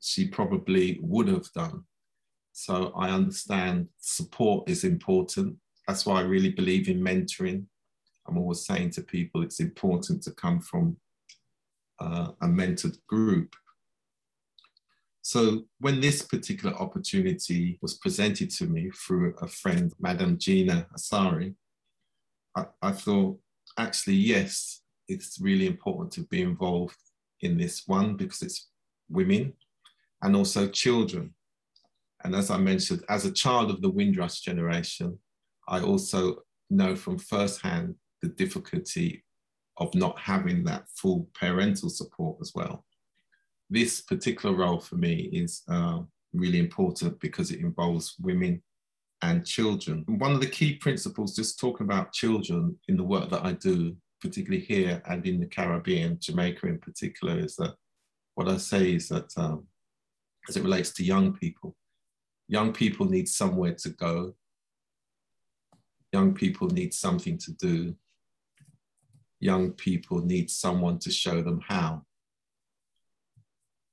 she 0.00 0.28
probably 0.28 0.98
would 1.02 1.28
have 1.28 1.50
done. 1.52 1.84
So 2.52 2.92
I 2.96 3.10
understand 3.10 3.88
support 3.98 4.68
is 4.68 4.84
important. 4.84 5.56
That's 5.86 6.04
why 6.04 6.18
I 6.18 6.24
really 6.24 6.50
believe 6.50 6.88
in 6.88 7.00
mentoring. 7.00 7.64
I'm 8.26 8.36
always 8.36 8.66
saying 8.66 8.90
to 8.90 9.02
people 9.02 9.42
it's 9.42 9.60
important 9.60 10.22
to 10.24 10.32
come 10.32 10.60
from 10.60 10.96
uh, 12.00 12.32
a 12.40 12.46
mentored 12.46 12.96
group. 13.06 13.54
So 15.22 15.64
when 15.80 16.00
this 16.00 16.22
particular 16.22 16.74
opportunity 16.76 17.78
was 17.82 17.94
presented 17.94 18.50
to 18.52 18.66
me 18.66 18.90
through 18.90 19.34
a 19.42 19.46
friend, 19.46 19.92
Madam 20.00 20.38
Gina 20.38 20.86
Asari, 20.96 21.54
I, 22.56 22.64
I 22.80 22.92
thought, 22.92 23.38
actually, 23.76 24.14
yes, 24.14 24.82
it's 25.06 25.38
really 25.40 25.66
important 25.66 26.12
to 26.12 26.22
be 26.22 26.42
involved 26.42 26.96
in 27.40 27.58
this 27.58 27.82
one 27.86 28.16
because 28.16 28.42
it's 28.42 28.68
women 29.08 29.52
and 30.22 30.34
also 30.34 30.68
children. 30.68 31.34
And 32.24 32.34
as 32.34 32.50
I 32.50 32.56
mentioned, 32.58 33.04
as 33.08 33.24
a 33.24 33.32
child 33.32 33.70
of 33.70 33.80
the 33.80 33.90
Windrush 33.90 34.40
generation, 34.40 35.18
I 35.68 35.80
also 35.80 36.38
know 36.70 36.96
from 36.96 37.18
firsthand 37.18 37.94
the 38.22 38.28
difficulty 38.28 39.24
of 39.78 39.94
not 39.94 40.18
having 40.18 40.64
that 40.64 40.84
full 40.94 41.28
parental 41.38 41.88
support 41.88 42.38
as 42.40 42.52
well. 42.54 42.84
This 43.70 44.00
particular 44.00 44.54
role 44.54 44.80
for 44.80 44.96
me 44.96 45.30
is 45.32 45.62
uh, 45.68 46.00
really 46.32 46.58
important 46.58 47.20
because 47.20 47.50
it 47.50 47.60
involves 47.60 48.16
women 48.20 48.62
and 49.22 49.46
children. 49.46 50.04
One 50.06 50.32
of 50.32 50.40
the 50.40 50.48
key 50.48 50.76
principles, 50.76 51.36
just 51.36 51.58
talking 51.58 51.84
about 51.84 52.12
children 52.12 52.76
in 52.88 52.96
the 52.96 53.04
work 53.04 53.30
that 53.30 53.44
I 53.44 53.52
do, 53.52 53.96
particularly 54.20 54.64
here 54.64 55.02
and 55.06 55.24
in 55.26 55.40
the 55.40 55.46
Caribbean, 55.46 56.18
Jamaica 56.20 56.66
in 56.66 56.78
particular, 56.78 57.38
is 57.38 57.56
that 57.56 57.74
what 58.34 58.48
I 58.48 58.56
say 58.56 58.94
is 58.94 59.08
that 59.08 59.30
um, 59.36 59.66
as 60.48 60.56
it 60.56 60.62
relates 60.62 60.92
to 60.94 61.04
young 61.04 61.34
people, 61.34 61.76
young 62.48 62.72
people 62.72 63.06
need 63.06 63.28
somewhere 63.28 63.74
to 63.74 63.90
go. 63.90 64.34
Young 66.12 66.32
people 66.32 66.68
need 66.68 66.94
something 66.94 67.36
to 67.38 67.52
do 67.52 67.94
young 69.40 69.72
people 69.72 70.20
need 70.20 70.50
someone 70.50 70.98
to 71.00 71.10
show 71.10 71.42
them 71.42 71.60
how. 71.66 72.02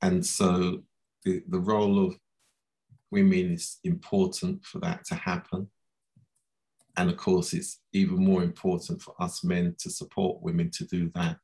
And 0.01 0.25
so 0.25 0.83
the, 1.23 1.43
the 1.47 1.59
role 1.59 2.05
of 2.05 2.17
women 3.11 3.53
is 3.53 3.77
important 3.83 4.63
for 4.65 4.79
that 4.79 5.05
to 5.05 5.15
happen. 5.15 5.69
And 6.97 7.09
of 7.09 7.17
course, 7.17 7.53
it's 7.53 7.79
even 7.93 8.17
more 8.17 8.43
important 8.43 9.01
for 9.01 9.15
us 9.19 9.43
men 9.43 9.75
to 9.79 9.89
support 9.89 10.41
women 10.41 10.71
to 10.71 10.85
do 10.85 11.11
that. 11.15 11.39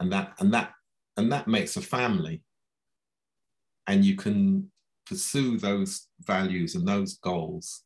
And 0.00 0.12
that 0.12 0.34
and 0.38 0.52
that 0.54 0.72
and 1.16 1.30
that 1.30 1.46
makes 1.46 1.76
a 1.76 1.82
family. 1.82 2.42
And 3.86 4.04
you 4.04 4.16
can 4.16 4.70
pursue 5.06 5.58
those 5.58 6.08
values 6.20 6.74
and 6.74 6.86
those 6.86 7.18
goals 7.18 7.82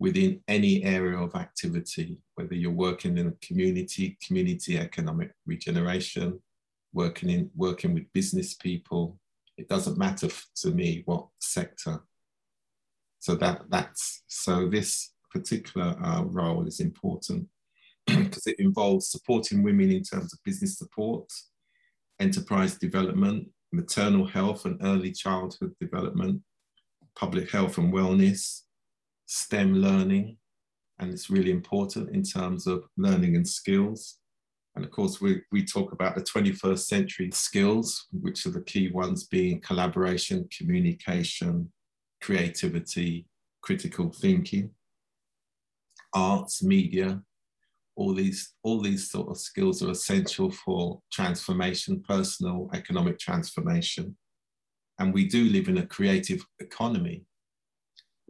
within 0.00 0.40
any 0.48 0.82
area 0.82 1.16
of 1.16 1.34
activity, 1.34 2.18
whether 2.34 2.54
you're 2.54 2.72
working 2.72 3.18
in 3.18 3.28
a 3.28 3.46
community, 3.46 4.16
community 4.26 4.78
economic 4.78 5.30
regeneration, 5.46 6.40
working 6.94 7.28
in 7.28 7.50
working 7.54 7.92
with 7.94 8.12
business 8.14 8.54
people. 8.54 9.18
It 9.58 9.68
doesn't 9.68 9.98
matter 9.98 10.28
to 10.56 10.70
me 10.70 11.02
what 11.04 11.26
sector. 11.38 12.00
So 13.20 13.34
that 13.36 13.64
that's 13.68 14.22
so 14.26 14.68
this 14.68 15.12
particular 15.30 15.94
uh, 16.02 16.24
role 16.24 16.66
is 16.66 16.80
important 16.80 17.46
because 18.06 18.46
it 18.46 18.58
involves 18.58 19.10
supporting 19.10 19.62
women 19.62 19.92
in 19.92 20.02
terms 20.02 20.32
of 20.32 20.38
business 20.46 20.78
support, 20.78 21.30
enterprise 22.18 22.76
development, 22.76 23.48
maternal 23.70 24.24
health 24.24 24.64
and 24.64 24.80
early 24.82 25.12
childhood 25.12 25.74
development, 25.78 26.40
public 27.14 27.50
health 27.50 27.76
and 27.76 27.92
wellness, 27.92 28.62
STEM 29.30 29.74
learning, 29.74 30.36
and 30.98 31.12
it's 31.12 31.30
really 31.30 31.52
important 31.52 32.10
in 32.10 32.24
terms 32.24 32.66
of 32.66 32.82
learning 32.96 33.36
and 33.36 33.46
skills. 33.46 34.18
And 34.74 34.84
of 34.84 34.90
course, 34.90 35.20
we, 35.20 35.40
we 35.52 35.64
talk 35.64 35.92
about 35.92 36.16
the 36.16 36.22
21st 36.22 36.80
century 36.80 37.30
skills, 37.32 38.08
which 38.12 38.44
are 38.46 38.50
the 38.50 38.62
key 38.62 38.90
ones 38.90 39.28
being 39.28 39.60
collaboration, 39.60 40.48
communication, 40.56 41.72
creativity, 42.20 43.26
critical 43.62 44.10
thinking, 44.10 44.70
arts, 46.12 46.60
media, 46.64 47.22
all 47.94 48.12
these 48.14 48.54
all 48.64 48.80
these 48.80 49.10
sort 49.10 49.28
of 49.28 49.38
skills 49.38 49.80
are 49.80 49.90
essential 49.90 50.50
for 50.50 51.00
transformation 51.12 52.02
personal 52.08 52.68
economic 52.72 53.18
transformation 53.18 54.16
and 54.98 55.12
we 55.12 55.26
do 55.26 55.44
live 55.44 55.68
in 55.68 55.78
a 55.78 55.86
creative 55.86 56.44
economy 56.60 57.24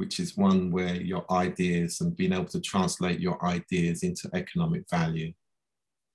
which 0.01 0.19
is 0.19 0.37
one 0.37 0.71
where 0.71 0.95
your 0.95 1.25
ideas 1.31 2.01
and 2.01 2.17
being 2.17 2.33
able 2.33 2.53
to 2.57 2.61
translate 2.61 3.21
your 3.21 3.39
ideas 3.45 4.03
into 4.03 4.31
economic 4.35 4.85
value 4.89 5.33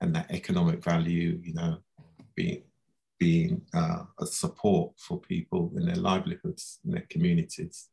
and 0.01 0.15
that 0.15 0.29
economic 0.31 0.83
value 0.83 1.39
you 1.43 1.53
know 1.53 1.77
being 2.35 2.63
being 3.19 3.61
uh, 3.73 4.03
a 4.19 4.25
support 4.25 4.91
for 4.97 5.19
people 5.19 5.71
in 5.77 5.85
their 5.85 6.01
livelihoods 6.09 6.79
in 6.83 6.91
their 6.91 7.07
communities 7.09 7.89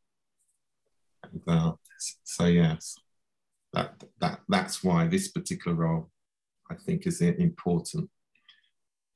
and, 1.23 1.41
uh, 1.47 1.71
so 2.23 2.45
yes 2.45 2.95
that, 3.73 4.03
that, 4.21 4.39
that's 4.47 4.83
why 4.83 5.07
this 5.07 5.29
particular 5.29 5.75
role, 5.75 6.09
I 6.69 6.75
think, 6.75 7.07
is 7.07 7.21
important. 7.21 8.09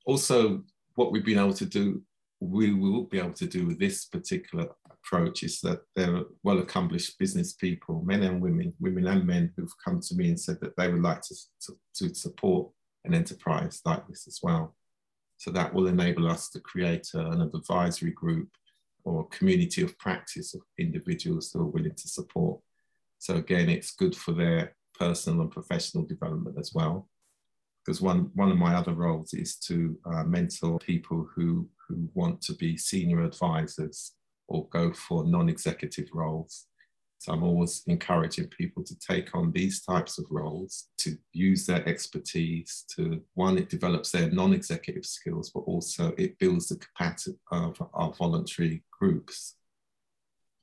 Also, 0.05 0.63
what 0.95 1.11
we've 1.11 1.25
been 1.25 1.39
able 1.39 1.53
to 1.53 1.65
do, 1.65 2.01
we 2.39 2.73
will 2.73 3.03
be 3.03 3.19
able 3.19 3.33
to 3.33 3.47
do 3.47 3.67
with 3.67 3.79
this 3.79 4.05
particular 4.05 4.67
approach 5.07 5.43
is 5.43 5.61
that 5.61 5.81
there 5.95 6.15
are 6.15 6.23
well 6.43 6.59
accomplished 6.59 7.17
business 7.17 7.53
people, 7.53 8.03
men 8.05 8.23
and 8.23 8.41
women, 8.41 8.73
women 8.79 9.07
and 9.07 9.25
men, 9.25 9.53
who've 9.55 9.73
come 9.83 9.99
to 10.01 10.15
me 10.15 10.29
and 10.29 10.39
said 10.39 10.59
that 10.61 10.75
they 10.77 10.89
would 10.89 11.01
like 11.01 11.21
to, 11.21 11.35
to, 11.61 11.73
to 11.95 12.15
support 12.15 12.69
an 13.05 13.13
enterprise 13.13 13.81
like 13.85 14.07
this 14.07 14.27
as 14.27 14.39
well. 14.43 14.75
So 15.37 15.51
that 15.51 15.73
will 15.73 15.87
enable 15.87 16.27
us 16.27 16.49
to 16.49 16.59
create 16.59 17.07
a, 17.13 17.19
an 17.19 17.41
advisory 17.41 18.11
group 18.11 18.49
or 19.03 19.27
community 19.29 19.81
of 19.83 19.97
practice 19.97 20.53
of 20.53 20.61
individuals 20.77 21.51
who 21.51 21.61
are 21.61 21.65
willing 21.65 21.95
to 21.95 22.07
support 22.07 22.59
so 23.19 23.35
again, 23.35 23.69
it's 23.69 23.91
good 23.91 24.15
for 24.15 24.33
their 24.33 24.75
personal 24.97 25.41
and 25.41 25.51
professional 25.51 26.05
development 26.05 26.57
as 26.59 26.73
well. 26.73 27.09
Because 27.85 28.01
one, 28.01 28.31
one 28.35 28.51
of 28.51 28.57
my 28.57 28.75
other 28.75 28.93
roles 28.93 29.33
is 29.33 29.55
to 29.59 29.97
uh, 30.05 30.23
mentor 30.23 30.77
people 30.79 31.27
who, 31.33 31.67
who 31.87 32.09
want 32.13 32.41
to 32.43 32.53
be 32.53 32.77
senior 32.77 33.23
advisors 33.23 34.13
or 34.47 34.67
go 34.69 34.91
for 34.93 35.25
non-executive 35.25 36.09
roles. 36.13 36.65
So 37.19 37.33
I'm 37.33 37.43
always 37.43 37.83
encouraging 37.87 38.47
people 38.47 38.83
to 38.83 38.95
take 38.99 39.33
on 39.35 39.51
these 39.51 39.81
types 39.81 40.19
of 40.19 40.25
roles, 40.29 40.89
to 40.99 41.17
use 41.33 41.65
their 41.65 41.87
expertise, 41.89 42.85
to 42.95 43.21
one, 43.33 43.57
it 43.57 43.69
develops 43.69 44.11
their 44.11 44.29
non-executive 44.29 45.05
skills, 45.05 45.49
but 45.49 45.61
also 45.61 46.13
it 46.17 46.37
builds 46.37 46.67
the 46.67 46.77
capacity 46.77 47.37
of 47.51 47.81
our 47.93 48.13
voluntary 48.13 48.83
groups 48.99 49.55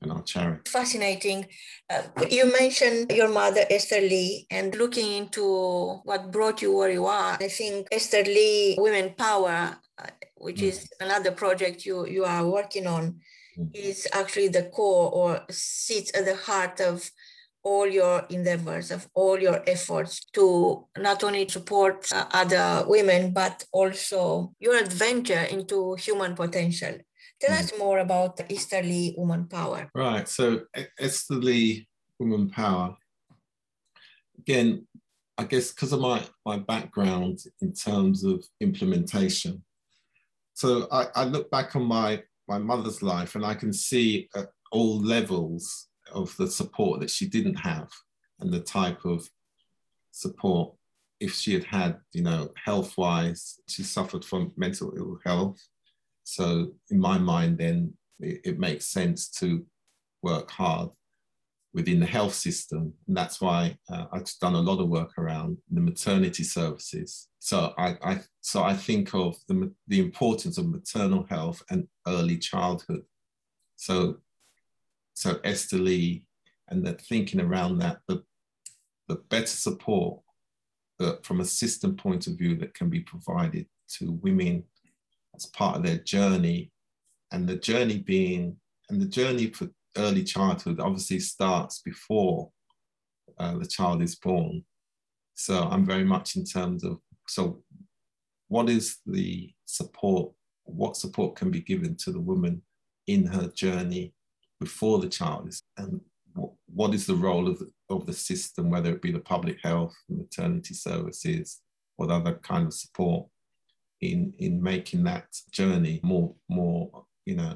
and 0.01 0.11
our 0.11 0.21
charity. 0.23 0.69
Fascinating. 0.69 1.47
Uh, 1.89 2.03
you 2.29 2.51
mentioned 2.51 3.11
your 3.11 3.29
mother, 3.29 3.65
Esther 3.69 4.01
Lee, 4.01 4.47
and 4.49 4.75
looking 4.75 5.11
into 5.11 5.99
what 6.03 6.31
brought 6.31 6.61
you 6.61 6.75
where 6.75 6.91
you 6.91 7.05
are. 7.05 7.37
I 7.39 7.47
think 7.47 7.87
Esther 7.91 8.23
Lee 8.23 8.75
Women 8.79 9.13
Power, 9.17 9.77
uh, 9.97 10.07
which 10.35 10.61
mm. 10.61 10.69
is 10.69 10.89
another 10.99 11.31
project 11.31 11.85
you, 11.85 12.07
you 12.07 12.23
are 12.23 12.45
working 12.45 12.87
on. 12.87 13.19
Is 13.73 14.07
actually 14.13 14.49
the 14.49 14.63
core 14.63 15.11
or 15.11 15.45
sits 15.49 16.11
at 16.13 16.25
the 16.25 16.35
heart 16.35 16.81
of 16.81 17.09
all 17.63 17.87
your 17.87 18.25
endeavors, 18.29 18.91
of 18.91 19.07
all 19.15 19.39
your 19.39 19.63
efforts 19.67 20.25
to 20.33 20.85
not 20.97 21.23
only 21.23 21.47
support 21.47 22.07
uh, 22.13 22.25
other 22.31 22.85
women, 22.87 23.33
but 23.33 23.65
also 23.71 24.53
your 24.59 24.75
adventure 24.77 25.41
into 25.49 25.95
human 25.95 26.35
potential. 26.35 26.95
Tell 27.41 27.57
us 27.57 27.71
mm. 27.71 27.79
more 27.79 27.99
about 27.99 28.39
Esther 28.49 28.83
Lee 28.83 29.15
Woman 29.17 29.47
Power. 29.47 29.89
Right. 29.95 30.27
So, 30.29 30.61
Esther 30.99 31.35
Lee 31.35 31.87
Woman 32.19 32.49
Power, 32.49 32.95
again, 34.37 34.87
I 35.37 35.43
guess 35.45 35.71
because 35.71 35.91
of 35.91 35.99
my, 35.99 36.23
my 36.45 36.59
background 36.59 37.39
in 37.61 37.73
terms 37.73 38.23
of 38.23 38.45
implementation. 38.61 39.63
So, 40.53 40.87
I, 40.91 41.07
I 41.15 41.23
look 41.25 41.49
back 41.49 41.75
on 41.75 41.83
my, 41.83 42.21
my 42.47 42.57
mother's 42.57 43.01
life 43.01 43.35
and 43.35 43.45
I 43.45 43.55
can 43.55 43.73
see 43.73 44.29
at 44.35 44.49
all 44.71 44.99
levels 45.01 45.87
of 46.13 46.35
the 46.37 46.47
support 46.47 46.99
that 46.99 47.09
she 47.09 47.27
didn't 47.27 47.55
have 47.55 47.89
and 48.39 48.51
the 48.51 48.59
type 48.59 49.05
of 49.05 49.27
support 50.11 50.73
if 51.19 51.33
she 51.33 51.53
had 51.53 51.63
had, 51.63 51.97
you 52.13 52.21
know, 52.21 52.49
health 52.63 52.97
wise, 52.97 53.59
she 53.67 53.83
suffered 53.83 54.23
from 54.23 54.51
mental 54.57 54.93
ill 54.97 55.17
health. 55.25 55.59
So 56.23 56.73
in 56.91 56.99
my 56.99 57.17
mind, 57.17 57.57
then 57.57 57.93
it, 58.19 58.41
it 58.43 58.59
makes 58.59 58.87
sense 58.87 59.29
to 59.39 59.65
work 60.21 60.51
hard 60.51 60.89
within 61.75 61.99
the 61.99 62.05
health 62.05 62.33
system. 62.33 62.93
And 63.05 63.15
that's 63.17 63.41
why 63.41 63.77
uh, 63.91 64.05
I've 64.13 64.25
done 64.39 64.55
a 64.55 64.61
lot 64.61 64.79
of 64.79 64.87
work 64.87 65.11
around 65.17 65.57
the 65.69 65.81
maternity 65.81 66.43
services. 66.43 67.27
So 67.39 67.73
I, 67.77 67.97
I, 68.01 68.21
so 68.39 68.63
I 68.63 68.73
think 68.73 69.13
of 69.13 69.35
the, 69.49 69.71
the 69.89 69.99
importance 69.99 70.57
of 70.57 70.69
maternal 70.69 71.25
health 71.29 71.61
and 71.69 71.85
early 72.07 72.37
childhood. 72.37 73.03
So, 73.75 74.19
so 75.13 75.39
Esther 75.43 75.77
Lee 75.77 76.23
and 76.69 76.85
that 76.87 77.01
thinking 77.01 77.41
around 77.41 77.79
that, 77.79 77.99
the, 78.07 78.23
the 79.09 79.15
better 79.29 79.45
support 79.45 80.21
that 80.97 81.25
from 81.25 81.41
a 81.41 81.45
system 81.45 81.97
point 81.97 82.25
of 82.27 82.37
view 82.37 82.55
that 82.55 82.73
can 82.73 82.89
be 82.89 83.01
provided 83.01 83.65
to 83.97 84.13
women 84.23 84.63
as 85.35 85.45
part 85.47 85.75
of 85.75 85.83
their 85.83 85.97
journey. 85.97 86.71
And 87.33 87.49
the 87.49 87.57
journey 87.57 87.97
being, 87.97 88.55
and 88.89 89.01
the 89.01 89.07
journey 89.07 89.47
for 89.47 89.67
early 89.97 90.23
childhood 90.23 90.79
obviously 90.79 91.19
starts 91.19 91.81
before 91.81 92.51
uh, 93.39 93.57
the 93.57 93.65
child 93.65 94.01
is 94.01 94.15
born. 94.15 94.63
So 95.35 95.63
I'm 95.63 95.85
very 95.85 96.03
much 96.03 96.35
in 96.35 96.45
terms 96.45 96.83
of, 96.83 96.99
so 97.27 97.61
what 98.47 98.69
is 98.69 98.99
the 99.05 99.51
support, 99.65 100.31
what 100.63 100.97
support 100.97 101.35
can 101.35 101.51
be 101.51 101.61
given 101.61 101.95
to 101.97 102.11
the 102.11 102.19
woman 102.19 102.61
in 103.07 103.25
her 103.25 103.47
journey 103.47 104.13
before 104.59 104.99
the 104.99 105.09
child 105.09 105.47
is, 105.49 105.61
and 105.77 105.99
what 106.67 106.93
is 106.93 107.05
the 107.05 107.15
role 107.15 107.47
of 107.47 107.59
the, 107.59 107.69
of 107.89 108.05
the 108.05 108.13
system, 108.13 108.69
whether 108.69 108.91
it 108.91 109.01
be 109.01 109.11
the 109.11 109.19
public 109.19 109.57
health, 109.63 109.95
maternity 110.09 110.73
services, 110.73 111.61
or 111.97 112.11
other 112.11 112.35
kind 112.35 112.67
of 112.67 112.73
support 112.73 113.27
in 114.01 114.33
in 114.39 114.61
making 114.61 115.03
that 115.03 115.25
journey 115.51 115.99
more 116.03 116.33
more 116.49 117.05
you 117.25 117.35
know 117.35 117.55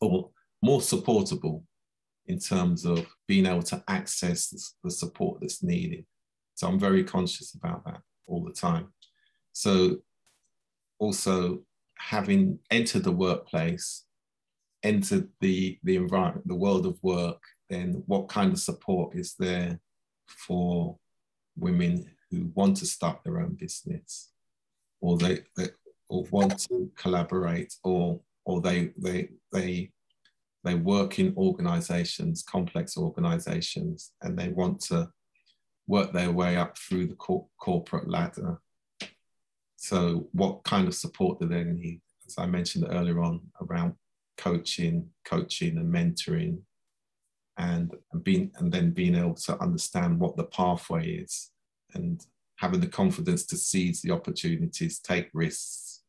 or 0.00 0.30
more 0.62 0.80
supportable 0.80 1.64
in 2.26 2.38
terms 2.38 2.84
of 2.84 3.06
being 3.28 3.46
able 3.46 3.62
to 3.62 3.82
access 3.88 4.74
the, 4.82 4.90
support 4.90 5.40
that's 5.40 5.62
needed. 5.62 6.04
So 6.54 6.66
i'm 6.66 6.78
very 6.78 7.04
conscious 7.04 7.54
about 7.54 7.84
that 7.84 8.00
all 8.26 8.42
the 8.44 8.52
time. 8.52 8.88
So 9.52 9.98
also 10.98 11.62
having 11.98 12.58
entered 12.70 13.04
the 13.04 13.12
workplace 13.12 14.04
entered 14.82 15.28
the 15.40 15.78
the 15.82 15.96
environment 15.96 16.46
the 16.46 16.54
world 16.54 16.86
of 16.86 16.98
work 17.02 17.42
then 17.68 18.02
what 18.06 18.28
kind 18.28 18.52
of 18.52 18.58
support 18.60 19.16
is 19.16 19.34
there 19.38 19.80
for 20.26 20.98
women 21.56 22.10
who 22.30 22.50
want 22.54 22.76
to 22.78 22.86
start 22.86 23.20
their 23.24 23.40
own 23.40 23.54
business? 23.54 24.30
Or 25.00 25.16
they, 25.18 25.40
they 25.56 25.68
or 26.08 26.24
want 26.30 26.58
to 26.68 26.90
collaborate 26.96 27.74
or 27.82 28.20
or 28.44 28.60
they 28.60 28.92
they 28.96 29.28
they 29.52 29.90
they 30.66 30.74
work 30.74 31.20
in 31.20 31.32
organizations 31.36 32.42
complex 32.42 32.96
organizations 32.96 34.12
and 34.22 34.36
they 34.36 34.48
want 34.48 34.80
to 34.80 35.08
work 35.86 36.12
their 36.12 36.32
way 36.32 36.56
up 36.56 36.76
through 36.76 37.06
the 37.06 37.14
cor- 37.14 37.46
corporate 37.60 38.10
ladder. 38.10 38.58
So 39.76 40.28
what 40.32 40.64
kind 40.64 40.88
of 40.88 40.94
support 40.94 41.38
do 41.38 41.46
they 41.46 41.62
need? 41.62 42.00
As 42.26 42.34
i 42.38 42.46
mentioned 42.46 42.88
earlier 42.90 43.20
on 43.22 43.40
around 43.62 43.94
coaching 44.36 45.08
coaching 45.24 45.78
and 45.78 45.94
mentoring 45.94 46.58
and, 47.56 47.94
and 48.12 48.24
being 48.24 48.50
and 48.56 48.72
then 48.72 48.90
being 48.90 49.14
able 49.14 49.34
to 49.34 49.56
understand 49.62 50.18
what 50.18 50.36
the 50.36 50.44
pathway 50.44 51.08
is 51.08 51.52
and 51.94 52.26
having 52.56 52.80
the 52.80 52.88
confidence 52.88 53.46
to 53.46 53.56
seize 53.56 54.02
the 54.02 54.10
opportunities, 54.10 54.98
take 54.98 55.28
risks, 55.32 56.02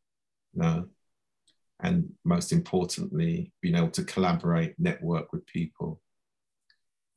you 0.53 0.61
know, 0.63 0.87
and 1.81 2.09
most 2.25 2.51
importantly, 2.51 3.51
being 3.61 3.75
able 3.75 3.91
to 3.91 4.03
collaborate, 4.03 4.73
network 4.79 5.31
with 5.31 5.45
people 5.45 6.01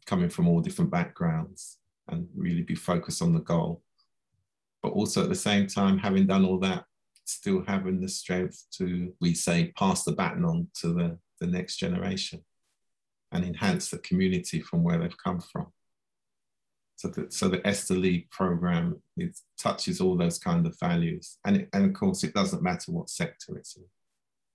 coming 0.06 0.28
from 0.28 0.48
all 0.48 0.60
different 0.60 0.90
backgrounds 0.90 1.78
and 2.08 2.28
really 2.36 2.62
be 2.62 2.74
focused 2.74 3.22
on 3.22 3.32
the 3.32 3.40
goal. 3.40 3.82
But 4.82 4.92
also 4.92 5.22
at 5.22 5.28
the 5.28 5.34
same 5.34 5.66
time, 5.66 5.98
having 5.98 6.26
done 6.26 6.44
all 6.44 6.58
that, 6.58 6.84
still 7.24 7.62
having 7.66 8.00
the 8.00 8.08
strength 8.08 8.64
to, 8.72 9.14
we 9.20 9.34
say, 9.34 9.72
pass 9.78 10.04
the 10.04 10.12
baton 10.12 10.44
on 10.44 10.68
to 10.80 10.88
the, 10.88 11.18
the 11.40 11.46
next 11.46 11.76
generation 11.76 12.42
and 13.32 13.44
enhance 13.44 13.88
the 13.88 13.98
community 13.98 14.60
from 14.60 14.82
where 14.82 14.98
they've 14.98 15.22
come 15.22 15.40
from. 15.40 15.66
So 16.96 17.08
the, 17.08 17.26
so 17.30 17.48
the 17.48 17.66
Esther 17.66 17.94
Lee 17.94 18.26
program 18.30 19.00
it 19.16 19.38
touches 19.56 20.00
all 20.00 20.16
those 20.16 20.38
kind 20.38 20.66
of 20.66 20.78
values. 20.78 21.38
And, 21.46 21.56
it, 21.56 21.68
and 21.72 21.86
of 21.86 21.94
course, 21.94 22.24
it 22.24 22.34
doesn't 22.34 22.62
matter 22.62 22.92
what 22.92 23.08
sector 23.08 23.56
it's 23.56 23.76
in 23.76 23.84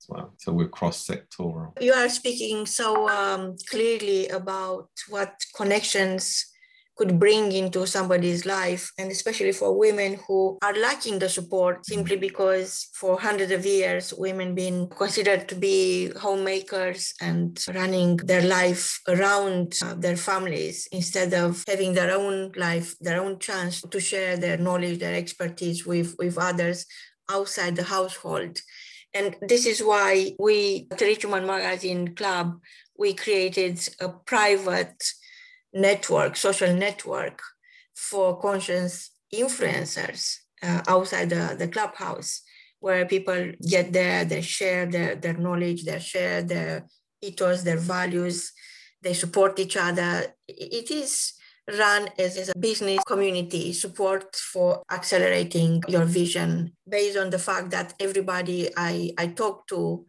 as 0.06 0.10
well. 0.10 0.34
So 0.38 0.52
we're 0.52 0.68
cross 0.68 1.08
sectoral. 1.08 1.72
You 1.82 1.94
are 1.94 2.10
speaking 2.10 2.66
so 2.66 3.10
um, 3.10 3.56
clearly 3.70 4.28
about 4.30 4.90
what 5.10 5.34
connections 5.56 6.52
could 6.98 7.20
bring 7.20 7.52
into 7.52 7.86
somebody's 7.86 8.46
life, 8.46 8.90
and 8.98 9.12
especially 9.12 9.52
for 9.52 9.78
women 9.78 10.18
who 10.26 10.58
are 10.62 10.74
lacking 10.74 11.20
the 11.20 11.28
support 11.28 11.86
simply 11.86 12.16
because 12.16 12.88
for 12.94 13.20
hundreds 13.20 13.52
of 13.52 13.66
years 13.66 14.14
women 14.14 14.56
been 14.56 14.88
considered 14.88 15.46
to 15.50 15.56
be 15.56 16.10
homemakers 16.16 17.14
and 17.20 17.62
running 17.76 18.16
their 18.16 18.44
life 18.44 19.02
around 19.10 19.78
uh, 19.84 19.94
their 19.96 20.16
families 20.16 20.88
instead 20.94 21.34
of 21.34 21.66
having 21.68 21.92
their 21.92 22.16
own 22.16 22.54
life, 22.56 22.96
their 23.02 23.22
own 23.22 23.40
chance 23.40 23.82
to 23.82 24.00
share 24.00 24.38
their 24.38 24.58
knowledge, 24.58 25.00
their 25.00 25.16
expertise 25.16 25.86
with, 25.86 26.16
with 26.18 26.38
others 26.38 26.86
outside 27.30 27.76
the 27.76 27.84
household. 27.84 28.58
And 29.16 29.38
this 29.42 29.66
is 29.66 29.82
why 29.82 30.36
we 30.38 30.88
at 30.92 30.98
the 30.98 31.06
Rich 31.06 31.24
Woman 31.24 31.48
Magazine 31.48 32.14
Club, 32.16 32.60
we 33.00 33.14
created 33.14 33.80
a 34.02 34.10
private 34.10 35.02
network, 35.74 36.36
social 36.36 36.74
network 36.74 37.42
for 37.96 38.38
conscious 38.42 39.12
influencers 39.34 40.36
uh, 40.62 40.82
outside 40.90 41.30
the, 41.30 41.56
the 41.58 41.70
clubhouse, 41.70 42.42
where 42.82 43.06
people 43.06 43.54
get 43.66 43.94
there, 43.94 44.26
they 44.26 44.42
share 44.42 44.86
their, 44.86 45.16
their 45.16 45.38
knowledge, 45.38 45.86
they 45.86 46.00
share 46.00 46.42
their 46.42 46.86
ethos, 47.22 47.64
their 47.64 47.78
values, 47.78 48.52
they 49.02 49.14
support 49.14 49.58
each 49.60 49.78
other. 49.78 50.26
It 50.46 50.92
is 50.92 51.34
run 51.68 52.10
as, 52.20 52.38
as 52.38 52.50
a 52.50 52.58
business 52.60 53.04
community 53.06 53.74
support 53.74 54.36
for 54.36 54.84
accelerating 54.92 55.82
your 55.88 56.06
vision 56.06 56.72
based 56.88 57.18
on 57.18 57.30
the 57.30 57.40
fact 57.40 57.72
that 57.72 57.94
everybody 58.00 58.70
I, 58.78 59.12
I 59.18 59.28
talk 59.28 59.68
to 59.68 60.06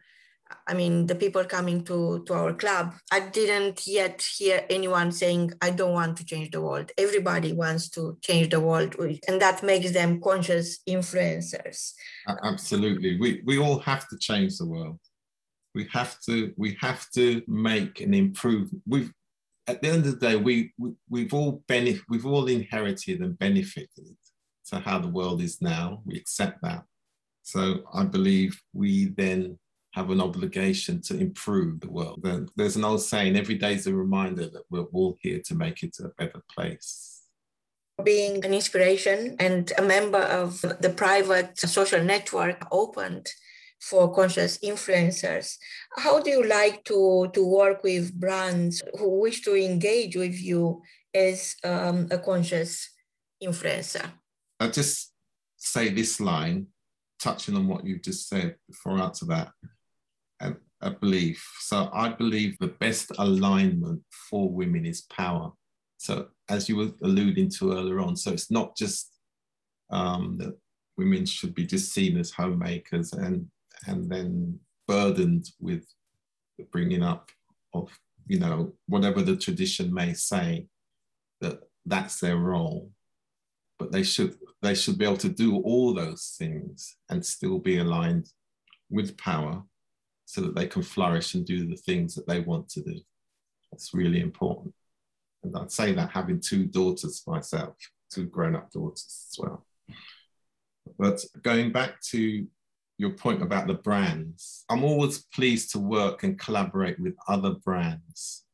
I 0.66 0.74
mean, 0.74 1.06
the 1.06 1.14
people 1.14 1.44
coming 1.44 1.82
to, 1.84 2.22
to 2.26 2.34
our 2.34 2.54
club, 2.54 2.94
I 3.10 3.20
didn't 3.20 3.86
yet 3.86 4.22
hear 4.22 4.64
anyone 4.70 5.12
saying, 5.12 5.52
I 5.60 5.70
don't 5.70 5.92
want 5.92 6.16
to 6.18 6.24
change 6.24 6.50
the 6.50 6.60
world. 6.60 6.92
Everybody 6.96 7.52
wants 7.52 7.88
to 7.90 8.18
change 8.22 8.50
the 8.50 8.60
world, 8.60 8.94
and 9.28 9.40
that 9.40 9.62
makes 9.62 9.92
them 9.92 10.20
conscious 10.20 10.80
influencers. 10.88 11.92
Absolutely. 12.44 13.18
We, 13.18 13.42
we 13.44 13.58
all 13.58 13.80
have 13.80 14.08
to 14.08 14.18
change 14.18 14.58
the 14.58 14.66
world. 14.66 14.98
We 15.74 15.88
have 15.92 16.18
to, 16.22 16.52
we 16.56 16.76
have 16.80 17.10
to 17.14 17.42
make 17.46 18.00
an 18.00 18.14
improvement. 18.14 18.82
We've, 18.86 19.12
at 19.66 19.82
the 19.82 19.88
end 19.88 20.06
of 20.06 20.18
the 20.18 20.26
day, 20.26 20.36
we, 20.36 20.72
we, 20.78 20.92
we've 21.08 21.34
all 21.34 21.62
benefit, 21.66 22.02
we've 22.08 22.26
all 22.26 22.46
inherited 22.46 23.20
and 23.20 23.38
benefited 23.38 24.16
to 24.68 24.78
how 24.78 24.98
the 24.98 25.08
world 25.08 25.42
is 25.42 25.60
now. 25.60 26.02
We 26.04 26.16
accept 26.16 26.62
that. 26.62 26.84
So 27.42 27.84
I 27.92 28.04
believe 28.04 28.60
we 28.72 29.06
then 29.06 29.58
have 29.94 30.10
an 30.10 30.20
obligation 30.20 31.00
to 31.00 31.18
improve 31.18 31.80
the 31.80 31.90
world. 31.90 32.22
There's 32.56 32.76
an 32.76 32.84
old 32.84 33.02
saying, 33.02 33.36
every 33.36 33.54
day 33.54 33.74
is 33.74 33.86
a 33.86 33.94
reminder 33.94 34.48
that 34.48 34.64
we're 34.70 34.82
all 34.92 35.16
here 35.20 35.40
to 35.46 35.54
make 35.54 35.82
it 35.82 35.96
a 36.00 36.08
better 36.18 36.42
place. 36.54 37.22
Being 38.04 38.44
an 38.44 38.52
inspiration 38.52 39.36
and 39.40 39.72
a 39.78 39.82
member 39.82 40.18
of 40.18 40.60
the 40.60 40.92
private 40.94 41.58
social 41.58 42.02
network 42.02 42.66
opened 42.70 43.30
for 43.80 44.14
conscious 44.14 44.58
influencers. 44.58 45.56
How 45.96 46.20
do 46.20 46.30
you 46.30 46.44
like 46.46 46.84
to, 46.84 47.30
to 47.32 47.44
work 47.44 47.82
with 47.82 48.18
brands 48.18 48.82
who 48.98 49.20
wish 49.20 49.42
to 49.42 49.54
engage 49.54 50.16
with 50.16 50.40
you 50.40 50.82
as 51.14 51.54
um, 51.64 52.08
a 52.10 52.18
conscious 52.18 52.90
influencer? 53.42 54.06
I'll 54.58 54.70
just 54.70 55.12
say 55.56 55.90
this 55.90 56.20
line, 56.20 56.66
touching 57.20 57.56
on 57.56 57.68
what 57.68 57.86
you 57.86 57.98
just 57.98 58.28
said 58.28 58.56
before 58.68 58.98
I 58.98 59.02
answer 59.02 59.26
that 59.26 59.50
a, 60.40 60.54
a 60.80 60.90
belief. 60.90 61.46
So 61.60 61.90
I 61.92 62.10
believe 62.10 62.56
the 62.58 62.68
best 62.68 63.12
alignment 63.18 64.02
for 64.30 64.50
women 64.50 64.86
is 64.86 65.02
power. 65.02 65.52
So 65.98 66.28
as 66.48 66.68
you 66.68 66.76
were 66.76 66.90
alluding 67.02 67.50
to 67.58 67.72
earlier 67.72 68.00
on, 68.00 68.16
so 68.16 68.32
it's 68.32 68.50
not 68.50 68.76
just 68.76 69.12
um, 69.90 70.36
that 70.38 70.56
women 70.96 71.26
should 71.26 71.54
be 71.54 71.66
just 71.66 71.92
seen 71.92 72.16
as 72.18 72.30
homemakers 72.30 73.12
and 73.12 73.46
and 73.86 74.10
then 74.10 74.58
burdened 74.86 75.46
with 75.60 75.84
the 76.58 76.64
bringing 76.64 77.02
up 77.02 77.30
of 77.74 77.90
you 78.26 78.38
know 78.38 78.72
whatever 78.86 79.22
the 79.22 79.36
tradition 79.36 79.92
may 79.92 80.12
say 80.12 80.66
that 81.40 81.60
that's 81.84 82.20
their 82.20 82.36
role 82.36 82.90
but 83.78 83.92
they 83.92 84.02
should 84.02 84.36
they 84.62 84.74
should 84.74 84.98
be 84.98 85.04
able 85.04 85.16
to 85.16 85.28
do 85.28 85.60
all 85.62 85.92
those 85.92 86.34
things 86.38 86.96
and 87.10 87.24
still 87.24 87.58
be 87.58 87.78
aligned 87.78 88.30
with 88.90 89.16
power 89.16 89.62
so 90.24 90.40
that 90.40 90.54
they 90.54 90.66
can 90.66 90.82
flourish 90.82 91.34
and 91.34 91.46
do 91.46 91.66
the 91.66 91.76
things 91.76 92.14
that 92.14 92.26
they 92.26 92.40
want 92.40 92.68
to 92.68 92.82
do. 92.82 92.98
That's 93.70 93.94
really 93.94 94.20
important. 94.20 94.74
And 95.44 95.56
I'd 95.56 95.70
say 95.70 95.92
that 95.92 96.10
having 96.10 96.40
two 96.40 96.66
daughters 96.66 97.22
myself, 97.26 97.76
two 98.10 98.26
grown 98.26 98.56
up 98.56 98.70
daughters 98.72 99.28
as 99.30 99.38
well. 99.38 99.64
But 100.98 101.24
going 101.42 101.72
back 101.72 102.00
to 102.10 102.46
your 102.98 103.10
point 103.10 103.42
about 103.42 103.66
the 103.66 103.74
brands, 103.74 104.64
I'm 104.70 104.84
always 104.84 105.24
pleased 105.34 105.72
to 105.72 105.78
work 105.78 106.22
and 106.22 106.38
collaborate 106.38 106.98
with 106.98 107.14
other 107.28 107.50
brands 107.50 108.44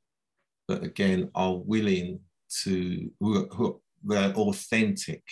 that, 0.68 0.82
again, 0.82 1.30
are 1.34 1.56
willing 1.56 2.20
to, 2.62 3.10
who, 3.20 3.48
who 3.48 3.80
they're 4.04 4.32
authentic 4.34 5.22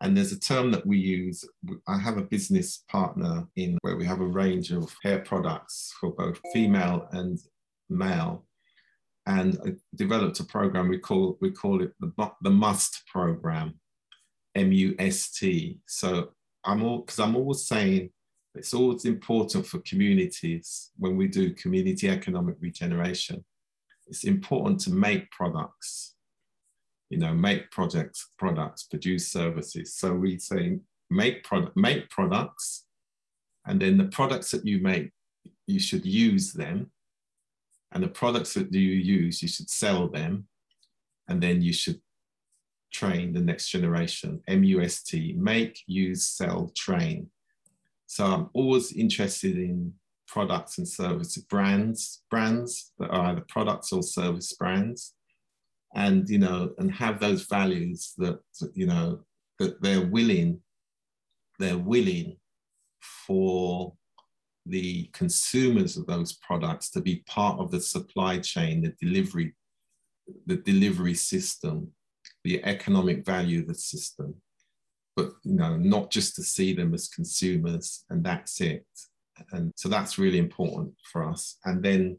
and 0.00 0.16
there's 0.16 0.32
a 0.32 0.40
term 0.40 0.70
that 0.72 0.86
we 0.86 0.98
use. 0.98 1.44
I 1.86 1.98
have 1.98 2.16
a 2.16 2.22
business 2.22 2.84
partner 2.88 3.46
in 3.56 3.78
where 3.82 3.96
we 3.96 4.06
have 4.06 4.20
a 4.20 4.26
range 4.26 4.72
of 4.72 4.94
hair 5.02 5.18
products 5.18 5.92
for 6.00 6.10
both 6.12 6.40
female 6.54 7.06
and 7.12 7.38
male. 7.90 8.46
And 9.26 9.58
I 9.64 9.72
developed 9.94 10.40
a 10.40 10.44
program 10.44 10.88
we 10.88 10.98
call 10.98 11.36
we 11.40 11.50
call 11.50 11.82
it 11.82 11.92
the 12.00 12.10
the 12.40 12.50
Must 12.50 13.06
program, 13.06 13.74
M 14.54 14.72
U 14.72 14.94
S 14.98 15.30
T. 15.32 15.78
So 15.86 16.30
I'm 16.64 16.82
all 16.82 16.98
because 16.98 17.18
I'm 17.18 17.36
always 17.36 17.66
saying 17.66 18.10
it's 18.54 18.74
always 18.74 19.04
important 19.04 19.66
for 19.66 19.78
communities 19.80 20.90
when 20.98 21.16
we 21.16 21.28
do 21.28 21.54
community 21.54 22.08
economic 22.08 22.56
regeneration. 22.60 23.44
It's 24.06 24.24
important 24.24 24.80
to 24.80 24.90
make 24.90 25.30
products 25.30 26.10
you 27.10 27.18
know, 27.18 27.34
make 27.34 27.70
projects, 27.72 28.28
products, 28.38 28.84
produce 28.84 29.30
services. 29.30 29.94
So 29.94 30.14
we 30.14 30.38
say 30.38 30.78
make 31.10 31.42
product, 31.42 31.76
make 31.76 32.08
products, 32.08 32.86
and 33.66 33.82
then 33.82 33.98
the 33.98 34.04
products 34.04 34.52
that 34.52 34.64
you 34.64 34.80
make, 34.80 35.10
you 35.66 35.80
should 35.80 36.06
use 36.06 36.52
them, 36.52 36.92
and 37.92 38.02
the 38.02 38.08
products 38.08 38.54
that 38.54 38.72
you 38.72 38.80
use, 38.80 39.42
you 39.42 39.48
should 39.48 39.68
sell 39.68 40.08
them, 40.08 40.46
and 41.28 41.42
then 41.42 41.60
you 41.60 41.72
should 41.72 42.00
train 42.92 43.32
the 43.32 43.40
next 43.40 43.68
generation. 43.68 44.40
MUST, 44.48 45.36
make, 45.36 45.80
use, 45.86 46.26
sell, 46.26 46.72
train. 46.76 47.30
So 48.06 48.24
I'm 48.26 48.50
always 48.54 48.92
interested 48.92 49.56
in 49.56 49.94
products 50.26 50.78
and 50.78 50.88
service 50.88 51.36
brands, 51.38 52.22
brands 52.30 52.92
that 52.98 53.10
are 53.10 53.26
either 53.26 53.44
products 53.48 53.92
or 53.92 54.02
service 54.02 54.52
brands 54.54 55.14
and 55.94 56.28
you 56.28 56.38
know 56.38 56.72
and 56.78 56.92
have 56.92 57.18
those 57.20 57.46
values 57.46 58.14
that 58.18 58.38
you 58.74 58.86
know 58.86 59.20
that 59.58 59.80
they're 59.82 60.06
willing 60.06 60.60
they're 61.58 61.78
willing 61.78 62.36
for 63.26 63.92
the 64.66 65.08
consumers 65.12 65.96
of 65.96 66.06
those 66.06 66.34
products 66.34 66.90
to 66.90 67.00
be 67.00 67.24
part 67.26 67.58
of 67.58 67.70
the 67.70 67.80
supply 67.80 68.38
chain 68.38 68.82
the 68.82 68.94
delivery 69.00 69.54
the 70.46 70.56
delivery 70.56 71.14
system 71.14 71.90
the 72.44 72.62
economic 72.64 73.24
value 73.24 73.60
of 73.60 73.68
the 73.68 73.74
system 73.74 74.34
but 75.20 75.32
you 75.42 75.54
know 75.54 75.76
not 75.76 76.10
just 76.10 76.34
to 76.36 76.42
see 76.42 76.72
them 76.72 76.94
as 76.94 77.08
consumers 77.08 78.04
and 78.10 78.24
that's 78.24 78.60
it. 78.60 78.86
And 79.52 79.72
so 79.76 79.88
that's 79.88 80.18
really 80.18 80.38
important 80.38 80.92
for 81.10 81.28
us. 81.28 81.56
And 81.64 81.82
then 81.82 82.18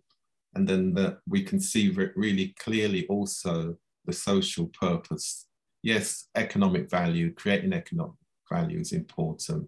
and 0.54 0.68
then 0.68 0.94
that 0.96 1.20
we 1.28 1.44
can 1.44 1.60
see 1.60 1.90
really 2.16 2.54
clearly 2.60 3.08
also 3.08 3.76
the 4.06 4.14
social 4.14 4.68
purpose. 4.68 5.48
Yes, 5.82 6.28
economic 6.36 6.90
value, 6.90 7.34
creating 7.34 7.74
economic 7.74 8.16
value 8.52 8.80
is 8.80 8.92
important, 8.92 9.68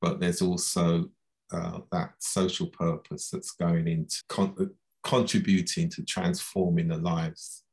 but 0.00 0.20
there's 0.20 0.42
also 0.42 1.08
uh, 1.52 1.78
that 1.90 2.12
social 2.18 2.66
purpose 2.66 3.30
that's 3.30 3.52
going 3.52 3.88
into 3.88 4.22
con- 4.28 4.70
contributing 5.02 5.88
to 5.90 6.04
transforming 6.04 6.88
the 6.88 6.98
lives 6.98 7.63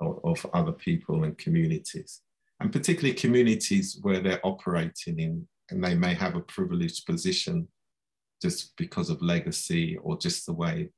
of, 0.00 0.46
other 0.52 0.72
people 0.72 1.24
and 1.24 1.36
communities, 1.38 2.22
and 2.60 2.72
particularly 2.72 3.14
communities 3.14 3.98
where 4.02 4.20
they're 4.20 4.44
operating 4.44 5.18
in 5.18 5.46
and 5.70 5.82
they 5.82 5.94
may 5.94 6.14
have 6.14 6.36
a 6.36 6.40
privileged 6.40 7.06
position 7.06 7.68
just 8.42 8.76
because 8.76 9.10
of 9.10 9.22
legacy 9.22 9.96
or 9.98 10.18
just 10.18 10.46
the 10.46 10.52
way 10.52 10.90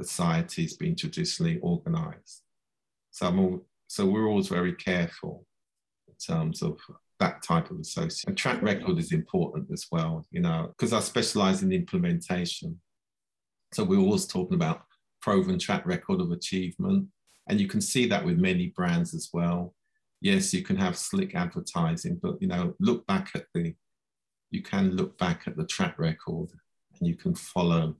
society's 0.00 0.76
been 0.76 0.94
traditionally 0.94 1.58
organized. 1.60 2.42
So, 3.10 3.26
all, 3.26 3.66
so 3.86 4.06
we're 4.06 4.28
always 4.28 4.48
very 4.48 4.74
careful 4.74 5.46
in 6.06 6.14
terms 6.14 6.62
of 6.62 6.78
that 7.20 7.42
type 7.42 7.70
of 7.70 7.80
association. 7.80 8.34
Track 8.34 8.62
record 8.62 8.98
is 8.98 9.12
important 9.12 9.68
as 9.72 9.86
well, 9.90 10.24
you 10.30 10.40
know, 10.40 10.72
because 10.76 10.92
I 10.92 11.00
specialize 11.00 11.62
in 11.62 11.72
implementation. 11.72 12.80
So 13.72 13.84
we're 13.84 13.98
always 13.98 14.26
talking 14.26 14.54
about 14.54 14.82
proven 15.20 15.58
track 15.58 15.84
record 15.84 16.20
of 16.20 16.30
achievement. 16.30 17.06
And 17.48 17.60
you 17.60 17.66
can 17.66 17.80
see 17.80 18.06
that 18.06 18.24
with 18.24 18.38
many 18.38 18.68
brands 18.68 19.14
as 19.14 19.30
well. 19.32 19.74
Yes, 20.20 20.52
you 20.52 20.62
can 20.62 20.76
have 20.76 20.98
slick 20.98 21.34
advertising, 21.34 22.18
but 22.22 22.40
you 22.40 22.48
know, 22.48 22.74
look 22.80 23.06
back 23.06 23.30
at 23.34 23.46
the, 23.54 23.74
you 24.50 24.62
can 24.62 24.96
look 24.96 25.16
back 25.18 25.42
at 25.46 25.56
the 25.56 25.66
track 25.66 25.98
record 25.98 26.50
and 26.98 27.08
you 27.08 27.14
can 27.14 27.34
follow, 27.34 27.96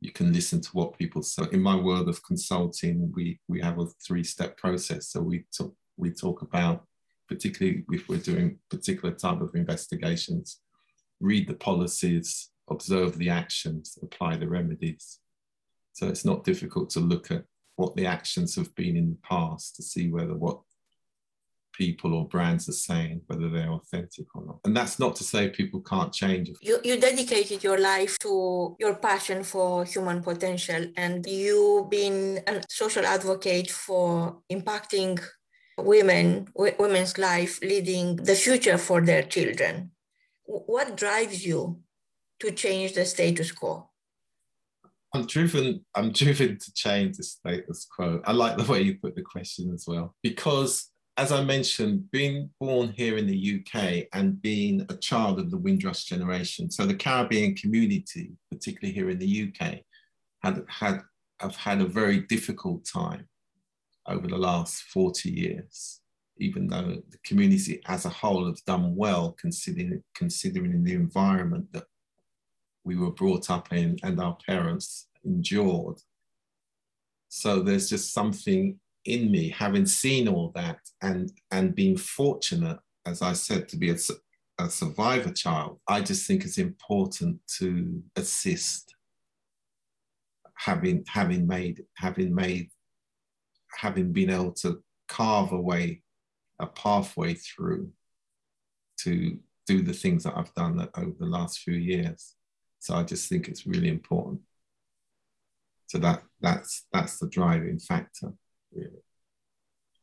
you 0.00 0.12
can 0.12 0.32
listen 0.32 0.60
to 0.60 0.70
what 0.72 0.98
people 0.98 1.22
say. 1.22 1.44
In 1.52 1.62
my 1.62 1.74
world 1.74 2.08
of 2.08 2.22
consulting, 2.22 3.10
we 3.14 3.40
we 3.48 3.60
have 3.60 3.78
a 3.78 3.86
three-step 4.06 4.56
process. 4.58 5.08
So 5.08 5.22
we 5.22 5.44
talk 5.56 5.74
we 5.96 6.10
talk 6.10 6.42
about 6.42 6.84
particularly 7.28 7.84
if 7.90 8.08
we're 8.08 8.18
doing 8.18 8.58
particular 8.70 9.14
type 9.14 9.40
of 9.40 9.54
investigations, 9.54 10.60
read 11.20 11.46
the 11.46 11.54
policies, 11.54 12.50
observe 12.70 13.18
the 13.18 13.28
actions, 13.28 13.98
apply 14.02 14.36
the 14.36 14.48
remedies. 14.48 15.18
So 15.92 16.08
it's 16.08 16.24
not 16.24 16.44
difficult 16.44 16.90
to 16.90 17.00
look 17.00 17.30
at 17.30 17.44
what 17.78 17.94
the 17.94 18.06
actions 18.06 18.56
have 18.56 18.74
been 18.74 18.96
in 18.96 19.08
the 19.10 19.20
past 19.22 19.76
to 19.76 19.82
see 19.82 20.08
whether 20.08 20.34
what 20.34 20.58
people 21.72 22.12
or 22.12 22.26
brands 22.26 22.68
are 22.68 22.80
saying, 22.88 23.20
whether 23.28 23.48
they're 23.48 23.70
authentic 23.70 24.26
or 24.34 24.44
not. 24.44 24.58
And 24.64 24.76
that's 24.76 24.98
not 24.98 25.14
to 25.16 25.24
say 25.24 25.48
people 25.48 25.80
can't 25.80 26.12
change. 26.12 26.50
You, 26.60 26.80
you 26.82 26.98
dedicated 26.98 27.62
your 27.62 27.78
life 27.78 28.18
to 28.18 28.74
your 28.80 28.96
passion 28.96 29.44
for 29.44 29.84
human 29.84 30.20
potential, 30.24 30.86
and 30.96 31.24
you've 31.24 31.88
been 31.88 32.42
a 32.48 32.60
social 32.68 33.06
advocate 33.06 33.70
for 33.70 34.38
impacting 34.50 35.22
women, 35.78 36.48
women's 36.56 37.16
life, 37.16 37.60
leading 37.62 38.16
the 38.16 38.34
future 38.34 38.76
for 38.76 39.00
their 39.00 39.22
children. 39.22 39.92
What 40.42 40.96
drives 40.96 41.46
you 41.46 41.78
to 42.40 42.50
change 42.50 42.94
the 42.94 43.04
status 43.04 43.52
quo? 43.52 43.87
I'm 45.14 45.26
driven. 45.26 45.84
I'm 45.94 46.12
driven 46.12 46.58
to 46.58 46.72
change 46.74 47.16
the 47.16 47.22
status 47.22 47.86
quo. 47.94 48.20
I 48.24 48.32
like 48.32 48.56
the 48.56 48.70
way 48.70 48.82
you 48.82 48.98
put 48.98 49.14
the 49.14 49.22
question 49.22 49.72
as 49.72 49.84
well, 49.86 50.14
because 50.22 50.90
as 51.16 51.32
I 51.32 51.42
mentioned, 51.42 52.10
being 52.12 52.50
born 52.60 52.92
here 52.96 53.18
in 53.18 53.26
the 53.26 53.60
UK 53.60 54.06
and 54.12 54.40
being 54.40 54.86
a 54.88 54.96
child 54.96 55.40
of 55.40 55.50
the 55.50 55.58
Windrush 55.58 56.04
generation, 56.04 56.70
so 56.70 56.86
the 56.86 56.94
Caribbean 56.94 57.56
community, 57.56 58.32
particularly 58.52 58.94
here 58.94 59.10
in 59.10 59.18
the 59.18 59.48
UK, 59.48 59.80
had 60.44 60.64
had 60.68 61.00
have 61.40 61.56
had 61.56 61.80
a 61.80 61.86
very 61.86 62.20
difficult 62.20 62.84
time 62.84 63.28
over 64.06 64.26
the 64.26 64.38
last 64.38 64.82
40 64.94 65.30
years, 65.30 66.00
even 66.38 66.66
though 66.66 67.02
the 67.08 67.18
community 67.24 67.80
as 67.86 68.04
a 68.04 68.10
whole 68.10 68.46
has 68.46 68.60
done 68.62 68.94
well 68.96 69.36
considering, 69.40 70.02
considering 70.14 70.82
the 70.82 70.94
environment 70.94 71.66
that 71.72 71.84
we 72.84 72.96
were 72.96 73.10
brought 73.10 73.50
up 73.50 73.72
in 73.72 73.96
and 74.02 74.20
our 74.20 74.36
parents 74.46 75.08
endured. 75.24 76.00
So 77.28 77.60
there's 77.60 77.88
just 77.88 78.12
something 78.12 78.78
in 79.04 79.30
me, 79.30 79.50
having 79.50 79.86
seen 79.86 80.28
all 80.28 80.52
that 80.54 80.78
and, 81.02 81.32
and 81.50 81.74
being 81.74 81.96
fortunate, 81.96 82.78
as 83.06 83.22
I 83.22 83.32
said, 83.32 83.68
to 83.68 83.76
be 83.76 83.90
a, 83.90 83.96
a 84.58 84.68
survivor 84.68 85.32
child, 85.32 85.80
I 85.88 86.00
just 86.00 86.26
think 86.26 86.44
it's 86.44 86.58
important 86.58 87.40
to 87.58 88.02
assist 88.16 88.94
having 90.58 91.04
having 91.06 91.46
made 91.46 91.84
having 91.96 92.34
made 92.34 92.68
having 93.76 94.12
been 94.12 94.30
able 94.30 94.52
to 94.52 94.82
carve 95.06 95.52
away 95.52 96.02
a 96.58 96.66
pathway 96.66 97.34
through 97.34 97.90
to 98.98 99.38
do 99.66 99.82
the 99.82 99.92
things 99.92 100.24
that 100.24 100.36
I've 100.36 100.52
done 100.54 100.88
over 100.96 101.14
the 101.18 101.26
last 101.26 101.60
few 101.60 101.76
years. 101.76 102.34
So 102.80 102.94
I 102.94 103.02
just 103.02 103.28
think 103.28 103.48
it's 103.48 103.66
really 103.66 103.88
important. 103.88 104.40
So 105.86 105.98
that 105.98 106.22
that's 106.40 106.86
that's 106.92 107.18
the 107.18 107.28
driving 107.28 107.78
factor, 107.78 108.32
really. 108.72 109.02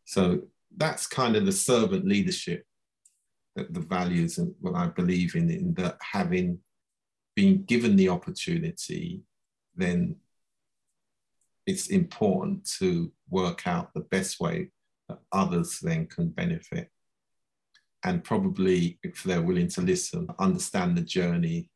So 0.06 0.42
that's 0.76 1.08
kind 1.08 1.36
of 1.36 1.46
the 1.46 1.52
servant 1.52 2.06
leadership, 2.06 2.66
that 3.56 3.74
the 3.74 3.80
values 3.80 4.38
and 4.38 4.54
what 4.60 4.76
I 4.76 4.88
believe 4.88 5.36
in, 5.36 5.50
in 5.50 5.74
that 5.76 5.98
having 6.02 6.60
been 7.36 7.64
given 7.64 7.96
the 7.96 8.10
opportunity, 8.10 9.22
then 9.76 10.16
it's 11.66 11.88
important 11.88 12.70
to 12.80 13.12
work 13.30 13.68
out 13.68 13.94
the 13.94 14.02
best 14.02 14.40
way 14.40 14.70
that 15.10 15.20
others 15.32 15.80
then 15.80 16.08
can 16.08 16.30
benefit. 16.30 16.90
And 18.04 18.24
probably, 18.24 19.00
if 19.04 19.24
they're 19.24 19.42
willing 19.42 19.70
to 19.70 19.82
listen, 19.82 20.28
understand 20.40 20.96
the 20.96 21.02
journey, 21.02 21.70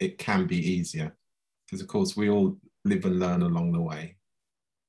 it, 0.00 0.18
can 0.18 0.46
be 0.46 0.56
easier. 0.56 1.14
Because, 1.66 1.80
of 1.80 1.88
course, 1.88 2.16
we 2.16 2.30
all 2.30 2.56
live 2.84 3.04
and 3.04 3.20
learn 3.20 3.42
along 3.42 3.72
the 3.72 3.80
way 3.80 4.16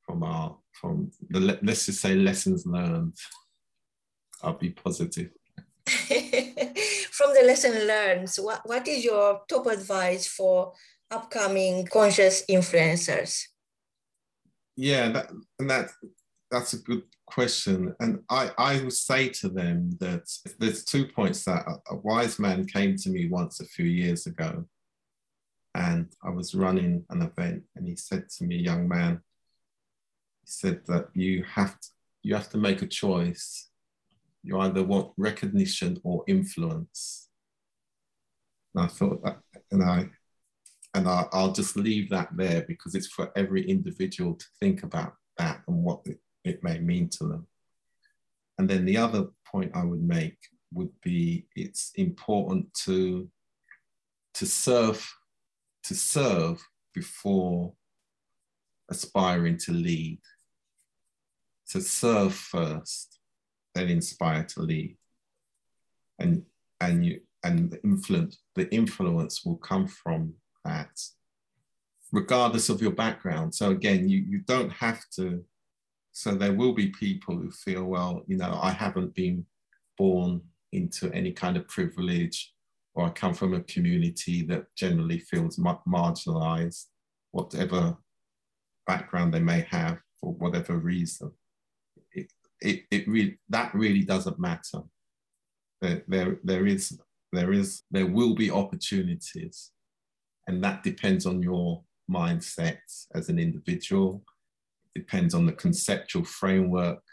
from 0.01 0.23
our, 0.23 0.57
from 0.71 1.11
the, 1.29 1.59
let's 1.61 1.85
just 1.85 2.01
say, 2.01 2.15
lessons 2.15 2.65
learned. 2.65 3.15
I'll 4.41 4.53
be 4.53 4.69
positive. 4.69 5.31
from 5.85 7.33
the 7.33 7.43
lesson 7.45 7.87
learned, 7.87 8.29
what, 8.39 8.61
what 8.65 8.87
is 8.87 9.03
your 9.03 9.41
top 9.49 9.65
advice 9.67 10.27
for 10.27 10.73
upcoming 11.11 11.85
conscious 11.87 12.43
influencers? 12.49 13.43
Yeah, 14.77 15.09
that, 15.09 15.31
and 15.59 15.69
that 15.69 15.89
that's 16.51 16.73
a 16.73 16.79
good 16.79 17.03
question. 17.25 17.95
And 17.99 18.19
I, 18.29 18.51
I 18.57 18.81
would 18.81 18.93
say 18.93 19.29
to 19.29 19.49
them 19.49 19.91
that 19.99 20.23
there's 20.59 20.83
two 20.83 21.07
points 21.07 21.45
that 21.45 21.65
a, 21.67 21.93
a 21.93 21.97
wise 21.97 22.39
man 22.39 22.65
came 22.65 22.95
to 22.97 23.09
me 23.09 23.27
once 23.27 23.59
a 23.59 23.65
few 23.65 23.85
years 23.85 24.25
ago, 24.25 24.65
and 25.75 26.07
I 26.23 26.29
was 26.29 26.55
running 26.55 27.05
an 27.09 27.21
event, 27.21 27.63
and 27.75 27.87
he 27.87 27.95
said 27.95 28.29
to 28.29 28.43
me, 28.43 28.57
young 28.57 28.87
man, 28.87 29.21
he 30.41 30.51
said 30.51 30.81
that 30.87 31.09
you 31.13 31.43
have 31.43 31.79
to, 31.79 31.87
you 32.23 32.35
have 32.35 32.49
to 32.49 32.57
make 32.57 32.81
a 32.81 32.87
choice. 32.87 33.69
You 34.43 34.59
either 34.59 34.83
want 34.83 35.13
recognition 35.17 35.99
or 36.03 36.23
influence. 36.27 37.29
And 38.73 38.85
I 38.85 38.87
thought 38.87 39.23
that, 39.23 39.39
and 39.71 39.83
I 39.83 40.09
and 40.95 41.07
I, 41.07 41.25
will 41.33 41.51
just 41.51 41.75
leave 41.75 42.09
that 42.09 42.29
there 42.35 42.65
because 42.67 42.95
it's 42.95 43.07
for 43.07 43.31
every 43.35 43.69
individual 43.69 44.33
to 44.33 44.45
think 44.59 44.83
about 44.83 45.13
that 45.37 45.61
and 45.67 45.83
what 45.83 46.01
it, 46.05 46.19
it 46.43 46.63
may 46.63 46.79
mean 46.79 47.09
to 47.09 47.27
them. 47.27 47.47
And 48.57 48.67
then 48.67 48.85
the 48.85 48.97
other 48.97 49.27
point 49.45 49.71
I 49.75 49.83
would 49.83 50.01
make 50.01 50.37
would 50.73 50.91
be 51.01 51.45
it's 51.55 51.91
important 51.95 52.73
to 52.85 53.29
to 54.35 54.45
serve 54.45 55.07
to 55.89 55.95
serve 55.95 56.63
before 56.93 57.73
aspiring 58.91 59.57
to 59.57 59.71
lead. 59.71 60.19
To 61.71 61.81
serve 61.81 62.35
first, 62.35 63.17
then 63.73 63.89
inspire 63.89 64.43
to 64.43 64.61
lead. 64.61 64.97
And 66.19 66.43
and 66.79 67.03
you 67.03 67.21
and 67.43 67.71
the 67.71 67.83
influence 67.83 68.37
the 68.53 68.71
influence 68.71 69.43
will 69.43 69.57
come 69.57 69.87
from 69.87 70.35
that, 70.63 70.95
regardless 72.11 72.69
of 72.69 72.83
your 72.83 72.91
background. 72.91 73.55
So 73.55 73.71
again, 73.71 74.07
you, 74.07 74.19
you 74.19 74.39
don't 74.45 74.71
have 74.71 75.01
to, 75.15 75.43
so 76.11 76.35
there 76.35 76.53
will 76.53 76.73
be 76.73 76.89
people 76.89 77.35
who 77.35 77.49
feel, 77.49 77.85
well, 77.85 78.23
you 78.27 78.37
know, 78.37 78.59
I 78.61 78.71
haven't 78.71 79.15
been 79.15 79.43
born 79.97 80.41
into 80.71 81.11
any 81.13 81.31
kind 81.31 81.57
of 81.57 81.67
privilege 81.67 82.53
or 82.99 83.07
I 83.07 83.09
come 83.11 83.33
from 83.33 83.53
a 83.53 83.61
community 83.61 84.43
that 84.43 84.65
generally 84.75 85.19
feels 85.19 85.57
marginalized, 85.57 86.85
whatever 87.31 87.97
background 88.85 89.33
they 89.33 89.39
may 89.39 89.65
have 89.69 89.99
for 90.19 90.33
whatever 90.33 90.77
reason. 90.77 91.31
It, 92.13 92.31
it, 92.59 92.83
it 92.91 93.37
that 93.49 93.73
really 93.73 94.03
doesn't 94.03 94.39
matter. 94.39 94.81
There, 95.81 96.03
there, 96.09 96.39
there 96.43 96.67
is, 96.67 96.99
there 97.31 97.53
is, 97.53 97.83
there 97.89 98.07
will 98.07 98.35
be 98.35 98.51
opportunities 98.51 99.71
and 100.47 100.61
that 100.63 100.83
depends 100.83 101.25
on 101.25 101.41
your 101.41 101.83
mindset 102.11 102.79
as 103.15 103.29
an 103.29 103.39
individual, 103.39 104.23
it 104.95 104.99
depends 104.99 105.33
on 105.33 105.45
the 105.45 105.53
conceptual 105.53 106.25
framework 106.25 107.03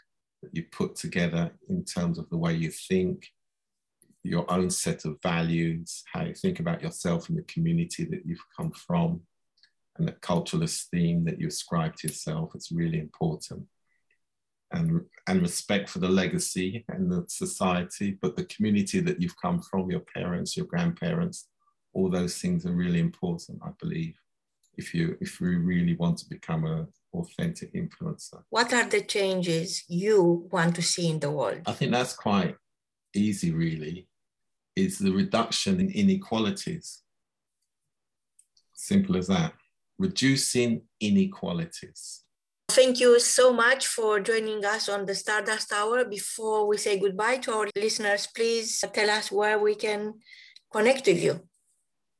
that 0.41 0.49
you 0.53 0.65
put 0.71 0.95
together 0.95 1.51
in 1.69 1.85
terms 1.85 2.17
of 2.17 2.27
the 2.29 2.37
way 2.37 2.53
you 2.53 2.71
think, 2.71 3.27
your 4.27 4.49
own 4.51 4.69
set 4.69 5.05
of 5.05 5.17
values, 5.21 6.03
how 6.11 6.23
you 6.23 6.33
think 6.33 6.59
about 6.59 6.81
yourself 6.81 7.29
and 7.29 7.37
the 7.37 7.43
community 7.43 8.05
that 8.05 8.25
you've 8.25 8.45
come 8.55 8.71
from, 8.71 9.21
and 9.97 10.07
the 10.07 10.13
cultural 10.13 10.63
esteem 10.63 11.25
that 11.25 11.39
you 11.39 11.47
ascribe 11.47 11.95
to 11.97 12.07
yourself. 12.07 12.51
It's 12.55 12.71
really 12.71 12.99
important. 12.99 13.63
And, 14.71 15.01
and 15.27 15.41
respect 15.41 15.87
for 15.89 15.99
the 15.99 16.09
legacy 16.09 16.83
and 16.89 17.09
the 17.09 17.23
society, 17.29 18.17
but 18.21 18.35
the 18.35 18.45
community 18.45 18.99
that 18.99 19.21
you've 19.21 19.41
come 19.41 19.61
from, 19.61 19.89
your 19.89 20.03
parents, 20.13 20.57
your 20.57 20.65
grandparents, 20.65 21.47
all 21.93 22.09
those 22.09 22.37
things 22.37 22.65
are 22.65 22.73
really 22.73 22.99
important, 22.99 23.59
I 23.65 23.69
believe, 23.81 24.15
if 24.75 24.93
you 24.93 25.17
if 25.21 25.41
you 25.41 25.59
really 25.59 25.95
want 25.95 26.17
to 26.19 26.29
become 26.29 26.65
an 26.65 26.87
authentic 27.13 27.73
influencer. 27.73 28.43
What 28.49 28.73
are 28.73 28.87
the 28.87 29.01
changes 29.01 29.83
you 29.87 30.47
want 30.51 30.75
to 30.75 30.81
see 30.81 31.09
in 31.09 31.19
the 31.19 31.31
world? 31.31 31.61
I 31.65 31.71
think 31.71 31.91
that's 31.91 32.13
quite 32.13 32.55
easy, 33.15 33.51
really, 33.51 34.07
is 34.77 34.99
the 34.99 35.11
reduction 35.11 35.79
in 35.79 35.89
inequalities. 35.89 37.01
Simple 38.73 39.17
as 39.17 39.25
that. 39.27 39.53
Reducing 39.97 40.83
inequalities. 41.01 42.21
Thank 42.69 42.99
you 42.99 43.19
so 43.19 43.51
much 43.51 43.87
for 43.87 44.19
joining 44.19 44.63
us 44.63 44.87
on 44.87 45.07
the 45.07 45.15
Stardust 45.15 45.73
Hour. 45.73 46.05
Before 46.05 46.67
we 46.67 46.77
say 46.77 46.99
goodbye 46.99 47.37
to 47.37 47.53
our 47.53 47.67
listeners, 47.75 48.27
please 48.27 48.83
tell 48.93 49.09
us 49.09 49.31
where 49.31 49.57
we 49.57 49.73
can 49.73 50.13
connect 50.71 51.07
with 51.07 51.23
you. 51.23 51.41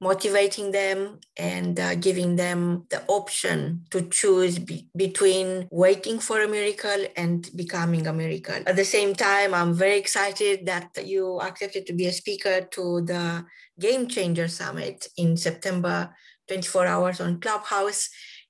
motivating 0.00 0.72
them, 0.72 1.20
and 1.36 1.78
uh, 1.78 1.94
giving 1.94 2.36
them 2.36 2.86
the 2.90 3.02
option 3.06 3.84
to 3.90 4.02
choose 4.02 4.58
be- 4.58 4.88
between 4.96 5.68
waiting 5.70 6.18
for 6.18 6.42
a 6.42 6.48
miracle 6.48 7.06
and 7.16 7.48
becoming 7.54 8.06
a 8.06 8.12
miracle. 8.12 8.60
At 8.66 8.76
the 8.76 8.84
same 8.84 9.14
time, 9.14 9.54
I'm 9.54 9.74
very 9.74 9.98
excited 9.98 10.66
that 10.66 11.06
you 11.06 11.40
accepted 11.40 11.86
to 11.86 11.92
be 11.92 12.06
a 12.06 12.12
speaker 12.12 12.62
to 12.72 13.02
the 13.02 13.44
Game 13.78 14.08
Changer 14.08 14.48
Summit 14.48 15.06
in 15.16 15.36
September 15.36 16.14
24 16.48 16.86
hours 16.86 17.20
on 17.20 17.40
Clubhouse. 17.40 18.08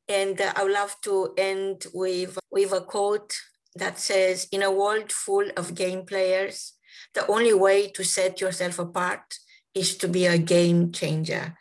And 0.08 0.40
uh, 0.40 0.52
I 0.56 0.64
would 0.64 0.72
love 0.72 0.96
to 1.02 1.34
end 1.36 1.86
with, 1.94 2.38
with 2.50 2.72
a 2.72 2.80
quote 2.80 3.34
that 3.76 3.98
says, 3.98 4.46
In 4.52 4.62
a 4.62 4.70
world 4.70 5.12
full 5.12 5.48
of 5.56 5.74
game 5.74 6.04
players, 6.04 6.74
the 7.14 7.26
only 7.26 7.54
way 7.54 7.88
to 7.88 8.04
set 8.04 8.40
yourself 8.40 8.78
apart 8.78 9.38
is 9.74 9.96
to 9.98 10.08
be 10.08 10.26
a 10.26 10.38
game 10.38 10.92
changer. 10.92 11.56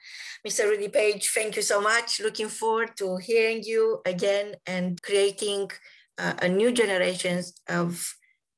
Mr. 0.48 0.66
Rudi 0.66 0.88
Page, 0.88 1.30
thank 1.30 1.56
you 1.56 1.62
so 1.62 1.80
much. 1.80 2.20
Looking 2.20 2.48
forward 2.48 2.92
to 2.98 3.18
hearing 3.18 3.64
you 3.64 4.02
again 4.06 4.56
and 4.66 5.02
creating 5.02 5.70
uh, 6.18 6.34
a 6.42 6.50
new 6.50 6.72
generation 6.72 7.44
of 7.70 8.16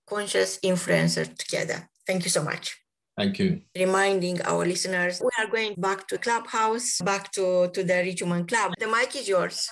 conscious 0.08 0.60
influencers 0.64 1.38
together. 1.38 1.90
Thank 2.08 2.24
you 2.24 2.30
so 2.30 2.44
much. 2.44 2.78
Thank 3.18 3.38
you. 3.38 3.62
Reminding 3.78 4.42
our 4.42 4.66
listeners, 4.66 5.22
we 5.22 5.30
are 5.38 5.48
going 5.48 5.76
back 5.78 6.08
to 6.08 6.18
Clubhouse, 6.18 7.00
back 7.04 7.32
to, 7.34 7.70
to 7.70 7.84
the 7.84 7.96
Rich 7.96 8.24
Club. 8.48 8.74
The 8.80 8.88
mic 8.88 9.16
is 9.16 9.28
yours. 9.28 9.70